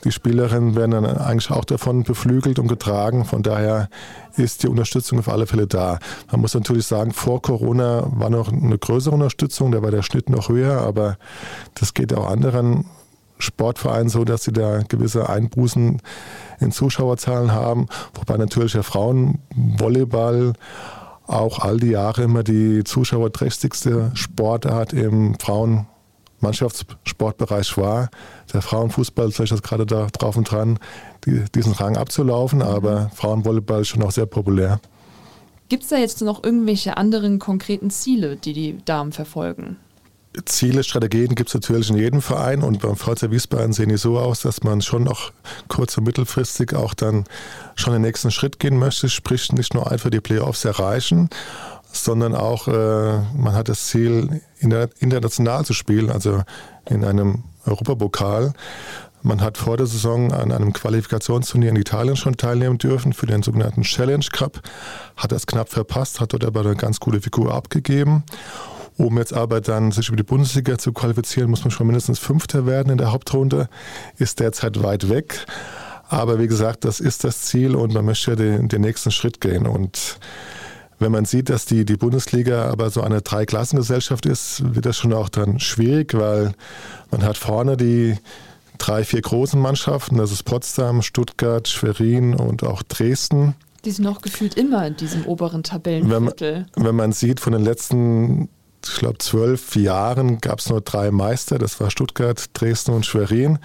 die 0.04 0.10
Spielerinnen 0.10 0.74
werden 0.74 0.90
dann 0.90 1.04
eigentlich 1.04 1.50
auch 1.50 1.64
davon 1.64 2.02
beflügelt 2.02 2.58
und 2.58 2.66
getragen. 2.66 3.24
Von 3.24 3.44
daher 3.44 3.88
ist 4.36 4.64
die 4.64 4.68
Unterstützung 4.68 5.20
auf 5.20 5.28
alle 5.28 5.46
Fälle 5.46 5.68
da. 5.68 5.98
Man 6.32 6.40
muss 6.40 6.54
natürlich 6.54 6.86
sagen, 6.86 7.12
vor 7.12 7.42
Corona 7.42 8.06
war 8.10 8.30
noch 8.30 8.50
eine 8.50 8.76
größere 8.76 9.14
Unterstützung, 9.14 9.70
da 9.70 9.82
war 9.82 9.92
der 9.92 10.02
Schnitt 10.02 10.28
noch 10.28 10.48
höher, 10.48 10.80
aber 10.80 11.16
das 11.74 11.94
geht 11.94 12.12
auch 12.12 12.28
anderen 12.28 12.86
Sportvereinen 13.38 14.08
so, 14.08 14.24
dass 14.24 14.44
sie 14.44 14.52
da 14.52 14.82
gewisse 14.82 15.28
Einbußen 15.28 16.00
in 16.60 16.72
Zuschauerzahlen 16.72 17.52
haben, 17.52 17.86
wobei 18.14 18.36
natürlich 18.36 18.72
der 18.72 18.84
Frauenvolleyball 18.84 20.54
auch 21.26 21.58
all 21.60 21.78
die 21.78 21.90
Jahre 21.90 22.22
immer 22.22 22.42
die 22.42 22.82
zuschauerträchtigste 22.84 24.10
Sportart 24.14 24.92
im 24.92 25.38
Frauenmannschaftssportbereich 25.38 27.76
war. 27.76 28.10
Der 28.52 28.62
Frauenfußball 28.62 29.28
ist 29.28 29.36
vielleicht 29.36 29.62
gerade 29.62 29.86
da 29.86 30.08
drauf 30.12 30.36
und 30.36 30.50
dran, 30.50 30.80
die, 31.24 31.44
diesen 31.54 31.72
Rang 31.72 31.96
abzulaufen, 31.96 32.62
aber 32.62 33.10
Frauenvolleyball 33.14 33.82
ist 33.82 33.88
schon 33.88 34.02
auch 34.02 34.10
sehr 34.10 34.26
populär. 34.26 34.80
Gibt 35.68 35.84
es 35.84 35.88
da 35.88 35.96
jetzt 35.96 36.20
noch 36.20 36.44
irgendwelche 36.44 36.96
anderen 36.96 37.38
konkreten 37.38 37.90
Ziele, 37.90 38.36
die 38.36 38.52
die 38.52 38.78
Damen 38.84 39.12
verfolgen? 39.12 39.76
Ziele, 40.46 40.82
Strategien 40.82 41.34
gibt 41.34 41.50
es 41.50 41.54
natürlich 41.54 41.90
in 41.90 41.98
jedem 41.98 42.22
Verein. 42.22 42.62
Und 42.62 42.80
beim 42.80 42.96
VC 42.96 43.30
Wiesbaden 43.30 43.72
sehen 43.72 43.90
die 43.90 43.98
so 43.98 44.18
aus, 44.18 44.40
dass 44.40 44.62
man 44.62 44.80
schon 44.80 45.04
noch 45.04 45.32
kurz- 45.68 45.98
und 45.98 46.04
mittelfristig 46.04 46.74
auch 46.74 46.94
dann 46.94 47.24
schon 47.74 47.92
den 47.92 48.02
nächsten 48.02 48.30
Schritt 48.30 48.58
gehen 48.58 48.78
möchte, 48.78 49.08
sprich 49.08 49.52
nicht 49.52 49.74
nur 49.74 49.90
einfach 49.90 50.10
die 50.10 50.20
Playoffs 50.20 50.64
erreichen, 50.64 51.28
sondern 51.92 52.34
auch 52.34 52.66
äh, 52.68 53.20
man 53.36 53.52
hat 53.52 53.68
das 53.68 53.86
Ziel, 53.88 54.40
international 54.58 55.64
zu 55.66 55.74
spielen, 55.74 56.10
also 56.10 56.42
in 56.88 57.04
einem 57.04 57.44
Europapokal. 57.66 58.54
Man 59.24 59.40
hat 59.40 59.56
vor 59.56 59.76
der 59.76 59.86
Saison 59.86 60.32
an 60.32 60.50
einem 60.50 60.72
Qualifikationsturnier 60.72 61.70
in 61.70 61.76
Italien 61.76 62.16
schon 62.16 62.36
teilnehmen 62.36 62.78
dürfen 62.78 63.12
für 63.12 63.26
den 63.26 63.42
sogenannten 63.42 63.82
Challenge 63.82 64.24
Cup, 64.32 64.62
hat 65.16 65.30
das 65.30 65.46
knapp 65.46 65.68
verpasst, 65.68 66.20
hat 66.20 66.32
dort 66.32 66.44
aber 66.44 66.60
eine 66.60 66.74
ganz 66.74 66.98
gute 66.98 67.20
Figur 67.20 67.54
abgegeben 67.54 68.24
um 69.02 69.18
jetzt 69.18 69.32
aber 69.32 69.60
dann 69.60 69.92
sich 69.92 70.08
über 70.08 70.16
die 70.16 70.22
Bundesliga 70.22 70.78
zu 70.78 70.92
qualifizieren, 70.92 71.50
muss 71.50 71.64
man 71.64 71.70
schon 71.70 71.86
mindestens 71.86 72.18
Fünfter 72.18 72.66
werden 72.66 72.90
in 72.90 72.98
der 72.98 73.12
Hauptrunde. 73.12 73.68
Ist 74.16 74.40
derzeit 74.40 74.82
weit 74.82 75.08
weg. 75.08 75.44
Aber 76.08 76.38
wie 76.38 76.46
gesagt, 76.46 76.84
das 76.84 77.00
ist 77.00 77.24
das 77.24 77.42
Ziel 77.42 77.74
und 77.74 77.94
man 77.94 78.04
möchte 78.04 78.32
ja 78.32 78.36
den, 78.36 78.68
den 78.68 78.82
nächsten 78.82 79.10
Schritt 79.10 79.40
gehen. 79.40 79.66
Und 79.66 80.18
wenn 80.98 81.10
man 81.10 81.24
sieht, 81.24 81.48
dass 81.48 81.64
die, 81.64 81.84
die 81.84 81.96
Bundesliga 81.96 82.70
aber 82.70 82.90
so 82.90 83.02
eine 83.02 83.22
Dreiklassengesellschaft 83.22 84.26
ist, 84.26 84.74
wird 84.74 84.86
das 84.86 84.98
schon 84.98 85.12
auch 85.12 85.28
dann 85.28 85.58
schwierig, 85.58 86.14
weil 86.14 86.52
man 87.10 87.22
hat 87.22 87.38
vorne 87.38 87.76
die 87.76 88.16
drei, 88.78 89.04
vier 89.04 89.22
großen 89.22 89.60
Mannschaften, 89.60 90.16
das 90.16 90.32
ist 90.32 90.42
Potsdam, 90.42 91.02
Stuttgart, 91.02 91.68
Schwerin 91.68 92.34
und 92.34 92.62
auch 92.62 92.82
Dresden. 92.82 93.54
Die 93.84 93.90
sind 93.90 94.04
noch 94.04 94.22
gefühlt 94.22 94.54
immer 94.56 94.86
in 94.86 94.96
diesem 94.96 95.24
oberen 95.24 95.62
Tabellenviertel. 95.62 96.66
Wenn, 96.74 96.84
wenn 96.84 96.94
man 96.94 97.12
sieht 97.12 97.40
von 97.40 97.52
den 97.52 97.64
letzten 97.64 98.48
ich 98.86 98.96
glaube, 98.96 99.18
zwölf 99.18 99.76
Jahren 99.76 100.38
gab 100.40 100.58
es 100.58 100.68
nur 100.68 100.80
drei 100.80 101.10
Meister. 101.10 101.58
Das 101.58 101.80
war 101.80 101.90
Stuttgart, 101.90 102.50
Dresden 102.54 102.92
und 102.92 103.06
Schwerin. 103.06 103.58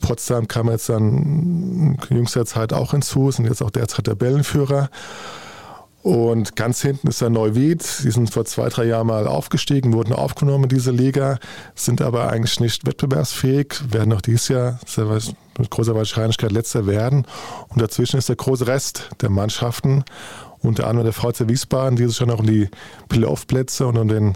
Potsdam 0.00 0.48
kam 0.48 0.70
jetzt 0.70 0.88
dann 0.88 1.98
in 2.08 2.16
jüngster 2.16 2.46
Zeit 2.46 2.72
auch 2.72 2.92
hinzu, 2.92 3.30
sind 3.30 3.46
jetzt 3.46 3.62
auch 3.62 3.70
derzeit 3.70 4.06
Tabellenführer. 4.06 4.90
Und 6.04 6.54
ganz 6.54 6.82
hinten 6.82 7.08
ist 7.08 7.22
der 7.22 7.30
Neuwied. 7.30 7.82
Die 8.04 8.10
sind 8.10 8.28
vor 8.28 8.44
zwei, 8.44 8.68
drei 8.68 8.84
Jahren 8.84 9.06
mal 9.06 9.26
aufgestiegen, 9.26 9.94
wurden 9.94 10.12
aufgenommen 10.12 10.64
in 10.64 10.68
diese 10.68 10.90
Liga, 10.90 11.38
sind 11.74 12.02
aber 12.02 12.28
eigentlich 12.28 12.60
nicht 12.60 12.86
wettbewerbsfähig, 12.86 13.76
werden 13.90 14.12
auch 14.12 14.20
dieses 14.20 14.48
Jahr 14.48 14.78
mit 15.56 15.70
großer 15.70 15.94
Wahrscheinlichkeit 15.94 16.52
letzter 16.52 16.86
werden. 16.86 17.26
Und 17.68 17.80
dazwischen 17.80 18.18
ist 18.18 18.28
der 18.28 18.36
große 18.36 18.66
Rest 18.66 19.08
der 19.22 19.30
Mannschaften 19.30 20.04
unter 20.64 20.86
anderem 20.86 21.04
der 21.04 21.12
VC 21.12 21.48
Wiesbaden, 21.48 21.96
die 21.96 22.06
sich 22.06 22.16
schon 22.16 22.30
auch 22.30 22.40
um 22.40 22.46
die 22.46 22.68
Playoff-Plätze 23.08 23.86
und 23.86 23.98
um 23.98 24.08
den, 24.08 24.34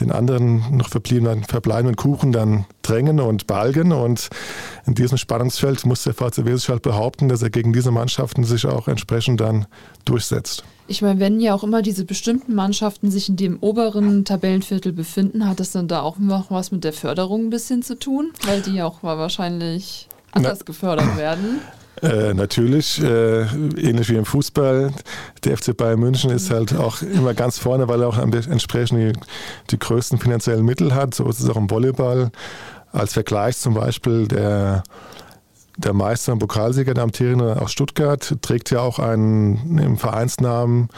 den 0.00 0.10
anderen 0.10 0.76
noch 0.76 0.88
verbliebenen, 0.88 1.44
verbleibenden 1.44 1.96
Kuchen 1.96 2.32
dann 2.32 2.64
drängen 2.82 3.20
und 3.20 3.46
balgen. 3.46 3.92
Und 3.92 4.28
in 4.86 4.94
diesem 4.94 5.18
Spannungsfeld 5.18 5.84
muss 5.86 6.04
der 6.04 6.14
VCW 6.14 6.56
sich 6.56 6.68
halt 6.68 6.82
behaupten, 6.82 7.28
dass 7.28 7.42
er 7.42 7.50
gegen 7.50 7.72
diese 7.72 7.90
Mannschaften 7.90 8.44
sich 8.44 8.66
auch 8.66 8.88
entsprechend 8.88 9.40
dann 9.40 9.66
durchsetzt. 10.04 10.64
Ich 10.90 11.02
meine, 11.02 11.20
wenn 11.20 11.38
ja 11.38 11.54
auch 11.54 11.64
immer 11.64 11.82
diese 11.82 12.06
bestimmten 12.06 12.54
Mannschaften 12.54 13.10
sich 13.10 13.28
in 13.28 13.36
dem 13.36 13.58
oberen 13.60 14.24
Tabellenviertel 14.24 14.92
befinden, 14.92 15.46
hat 15.46 15.60
das 15.60 15.72
dann 15.72 15.86
da 15.86 16.00
auch 16.00 16.18
noch 16.18 16.50
was 16.50 16.72
mit 16.72 16.82
der 16.82 16.94
Förderung 16.94 17.46
ein 17.46 17.50
bisschen 17.50 17.82
zu 17.82 17.98
tun? 17.98 18.32
Weil 18.46 18.62
die 18.62 18.76
ja 18.76 18.86
auch 18.86 19.02
wahrscheinlich 19.02 20.08
anders 20.32 20.60
Na, 20.60 20.64
gefördert 20.64 21.18
werden. 21.18 21.60
Äh, 22.02 22.34
natürlich, 22.34 23.02
äh, 23.02 23.42
ähnlich 23.42 24.08
wie 24.08 24.16
im 24.16 24.24
Fußball. 24.24 24.92
Der 25.44 25.56
FC 25.56 25.76
Bayern 25.76 25.98
München 25.98 26.30
ist 26.30 26.50
halt 26.50 26.74
auch 26.76 27.02
immer 27.02 27.34
ganz 27.34 27.58
vorne, 27.58 27.88
weil 27.88 28.02
er 28.02 28.08
auch 28.08 28.18
entsprechend 28.18 28.98
die, 29.00 29.12
die 29.70 29.78
größten 29.78 30.18
finanziellen 30.18 30.64
Mittel 30.64 30.94
hat. 30.94 31.14
So 31.14 31.28
ist 31.28 31.40
es 31.40 31.48
auch 31.48 31.56
im 31.56 31.70
Volleyball. 31.70 32.30
Als 32.92 33.14
Vergleich 33.14 33.58
zum 33.58 33.74
Beispiel 33.74 34.28
der, 34.28 34.84
der 35.76 35.92
Meister 35.92 36.32
und 36.32 36.38
Pokalsieger, 36.38 36.94
der 36.94 37.04
amtierende 37.04 37.60
aus 37.60 37.72
Stuttgart, 37.72 38.36
trägt 38.42 38.70
ja 38.70 38.80
auch 38.80 38.98
einen 38.98 39.78
im 39.78 39.98
Vereinsnamen 39.98 40.88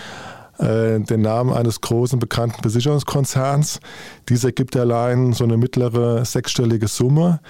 äh, 0.58 1.00
den 1.00 1.22
Namen 1.22 1.52
eines 1.52 1.80
großen 1.80 2.18
bekannten 2.18 2.60
Versicherungskonzerns. 2.62 3.80
Dieser 4.28 4.52
gibt 4.52 4.76
allein 4.76 5.32
so 5.32 5.44
eine 5.44 5.56
mittlere 5.56 6.24
sechsstellige 6.24 6.88
Summe. 6.88 7.40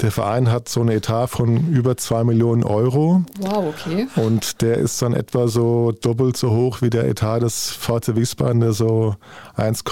Der 0.00 0.10
Verein 0.10 0.50
hat 0.50 0.68
so 0.68 0.80
einen 0.80 0.90
Etat 0.90 1.26
von 1.26 1.68
über 1.68 1.96
zwei 1.96 2.24
Millionen 2.24 2.64
Euro. 2.64 3.22
Wow, 3.38 3.74
okay. 3.74 4.08
Und 4.16 4.62
der 4.62 4.78
ist 4.78 5.02
dann 5.02 5.12
etwa 5.12 5.46
so 5.46 5.92
doppelt 5.92 6.38
so 6.38 6.50
hoch 6.50 6.80
wie 6.80 6.88
der 6.88 7.06
Etat 7.06 7.40
des 7.40 7.70
VC 7.70 8.16
Wiesbaden, 8.16 8.60
der 8.60 8.72
so 8.72 9.16
1, 9.56 9.84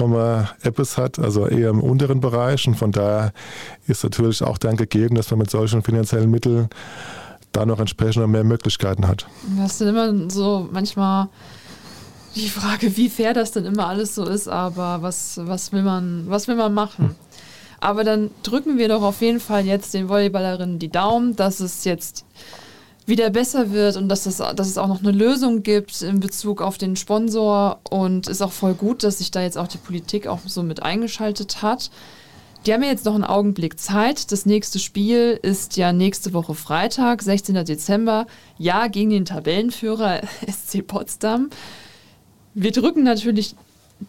etwas 0.62 0.96
hat, 0.96 1.18
also 1.18 1.46
eher 1.46 1.68
im 1.68 1.82
unteren 1.82 2.20
Bereich. 2.20 2.66
Und 2.66 2.76
von 2.76 2.90
daher 2.90 3.32
ist 3.86 4.02
natürlich 4.02 4.42
auch 4.42 4.56
dann 4.56 4.76
gegeben, 4.76 5.14
dass 5.14 5.30
man 5.30 5.40
mit 5.40 5.50
solchen 5.50 5.82
finanziellen 5.82 6.30
Mitteln 6.30 6.68
da 7.52 7.66
noch 7.66 7.78
entsprechend 7.78 8.26
mehr 8.28 8.44
Möglichkeiten 8.44 9.06
hat. 9.06 9.26
Das 9.58 9.80
ist 9.80 9.82
immer 9.82 10.30
so 10.30 10.68
manchmal 10.72 11.28
die 12.34 12.48
Frage, 12.48 12.96
wie 12.96 13.10
fair 13.10 13.34
das 13.34 13.52
denn 13.52 13.66
immer 13.66 13.88
alles 13.88 14.14
so 14.14 14.24
ist, 14.24 14.48
aber 14.48 15.02
was, 15.02 15.38
was, 15.42 15.72
will, 15.72 15.82
man, 15.82 16.24
was 16.28 16.48
will 16.48 16.56
man 16.56 16.72
machen? 16.72 17.14
Aber 17.80 18.04
dann 18.04 18.30
drücken 18.42 18.78
wir 18.78 18.88
doch 18.88 19.02
auf 19.02 19.20
jeden 19.20 19.40
Fall 19.40 19.64
jetzt 19.64 19.94
den 19.94 20.08
Volleyballerinnen 20.08 20.78
die 20.78 20.90
Daumen, 20.90 21.36
dass 21.36 21.60
es 21.60 21.84
jetzt 21.84 22.24
wieder 23.06 23.30
besser 23.30 23.72
wird 23.72 23.96
und 23.96 24.08
dass 24.08 24.26
es, 24.26 24.36
dass 24.36 24.68
es 24.68 24.76
auch 24.76 24.86
noch 24.86 25.00
eine 25.00 25.12
Lösung 25.12 25.62
gibt 25.62 26.02
in 26.02 26.20
Bezug 26.20 26.60
auf 26.60 26.76
den 26.76 26.96
Sponsor. 26.96 27.80
Und 27.88 28.28
ist 28.28 28.42
auch 28.42 28.52
voll 28.52 28.74
gut, 28.74 29.02
dass 29.02 29.18
sich 29.18 29.30
da 29.30 29.42
jetzt 29.42 29.56
auch 29.56 29.68
die 29.68 29.78
Politik 29.78 30.26
auch 30.26 30.40
so 30.44 30.62
mit 30.62 30.82
eingeschaltet 30.82 31.62
hat. 31.62 31.90
Die 32.66 32.72
haben 32.72 32.82
ja 32.82 32.90
jetzt 32.90 33.04
noch 33.04 33.14
einen 33.14 33.24
Augenblick 33.24 33.78
Zeit. 33.78 34.30
Das 34.32 34.44
nächste 34.44 34.78
Spiel 34.78 35.38
ist 35.40 35.76
ja 35.76 35.92
nächste 35.92 36.34
Woche 36.34 36.54
Freitag, 36.54 37.22
16. 37.22 37.64
Dezember. 37.64 38.26
Ja, 38.58 38.88
gegen 38.88 39.10
den 39.10 39.24
Tabellenführer 39.24 40.20
SC 40.46 40.86
Potsdam. 40.86 41.50
Wir 42.54 42.72
drücken 42.72 43.04
natürlich 43.04 43.54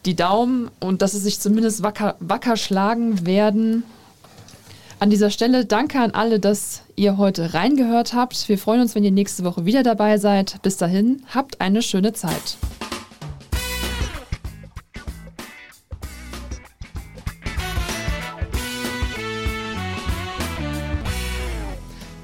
die 0.05 0.15
Daumen 0.15 0.69
und 0.79 1.01
dass 1.01 1.13
sie 1.13 1.19
sich 1.19 1.39
zumindest 1.39 1.83
wacker, 1.83 2.15
wacker 2.19 2.57
schlagen 2.57 3.25
werden. 3.25 3.83
An 4.99 5.09
dieser 5.09 5.29
Stelle 5.29 5.65
danke 5.65 5.99
an 5.99 6.11
alle, 6.11 6.39
dass 6.39 6.81
ihr 6.95 7.17
heute 7.17 7.53
reingehört 7.53 8.13
habt. 8.13 8.49
Wir 8.49 8.57
freuen 8.57 8.81
uns, 8.81 8.95
wenn 8.95 9.03
ihr 9.03 9.11
nächste 9.11 9.43
Woche 9.43 9.65
wieder 9.65 9.81
dabei 9.81 10.17
seid. 10.17 10.61
Bis 10.61 10.77
dahin, 10.77 11.23
habt 11.33 11.61
eine 11.61 11.81
schöne 11.81 12.13
Zeit. 12.13 12.57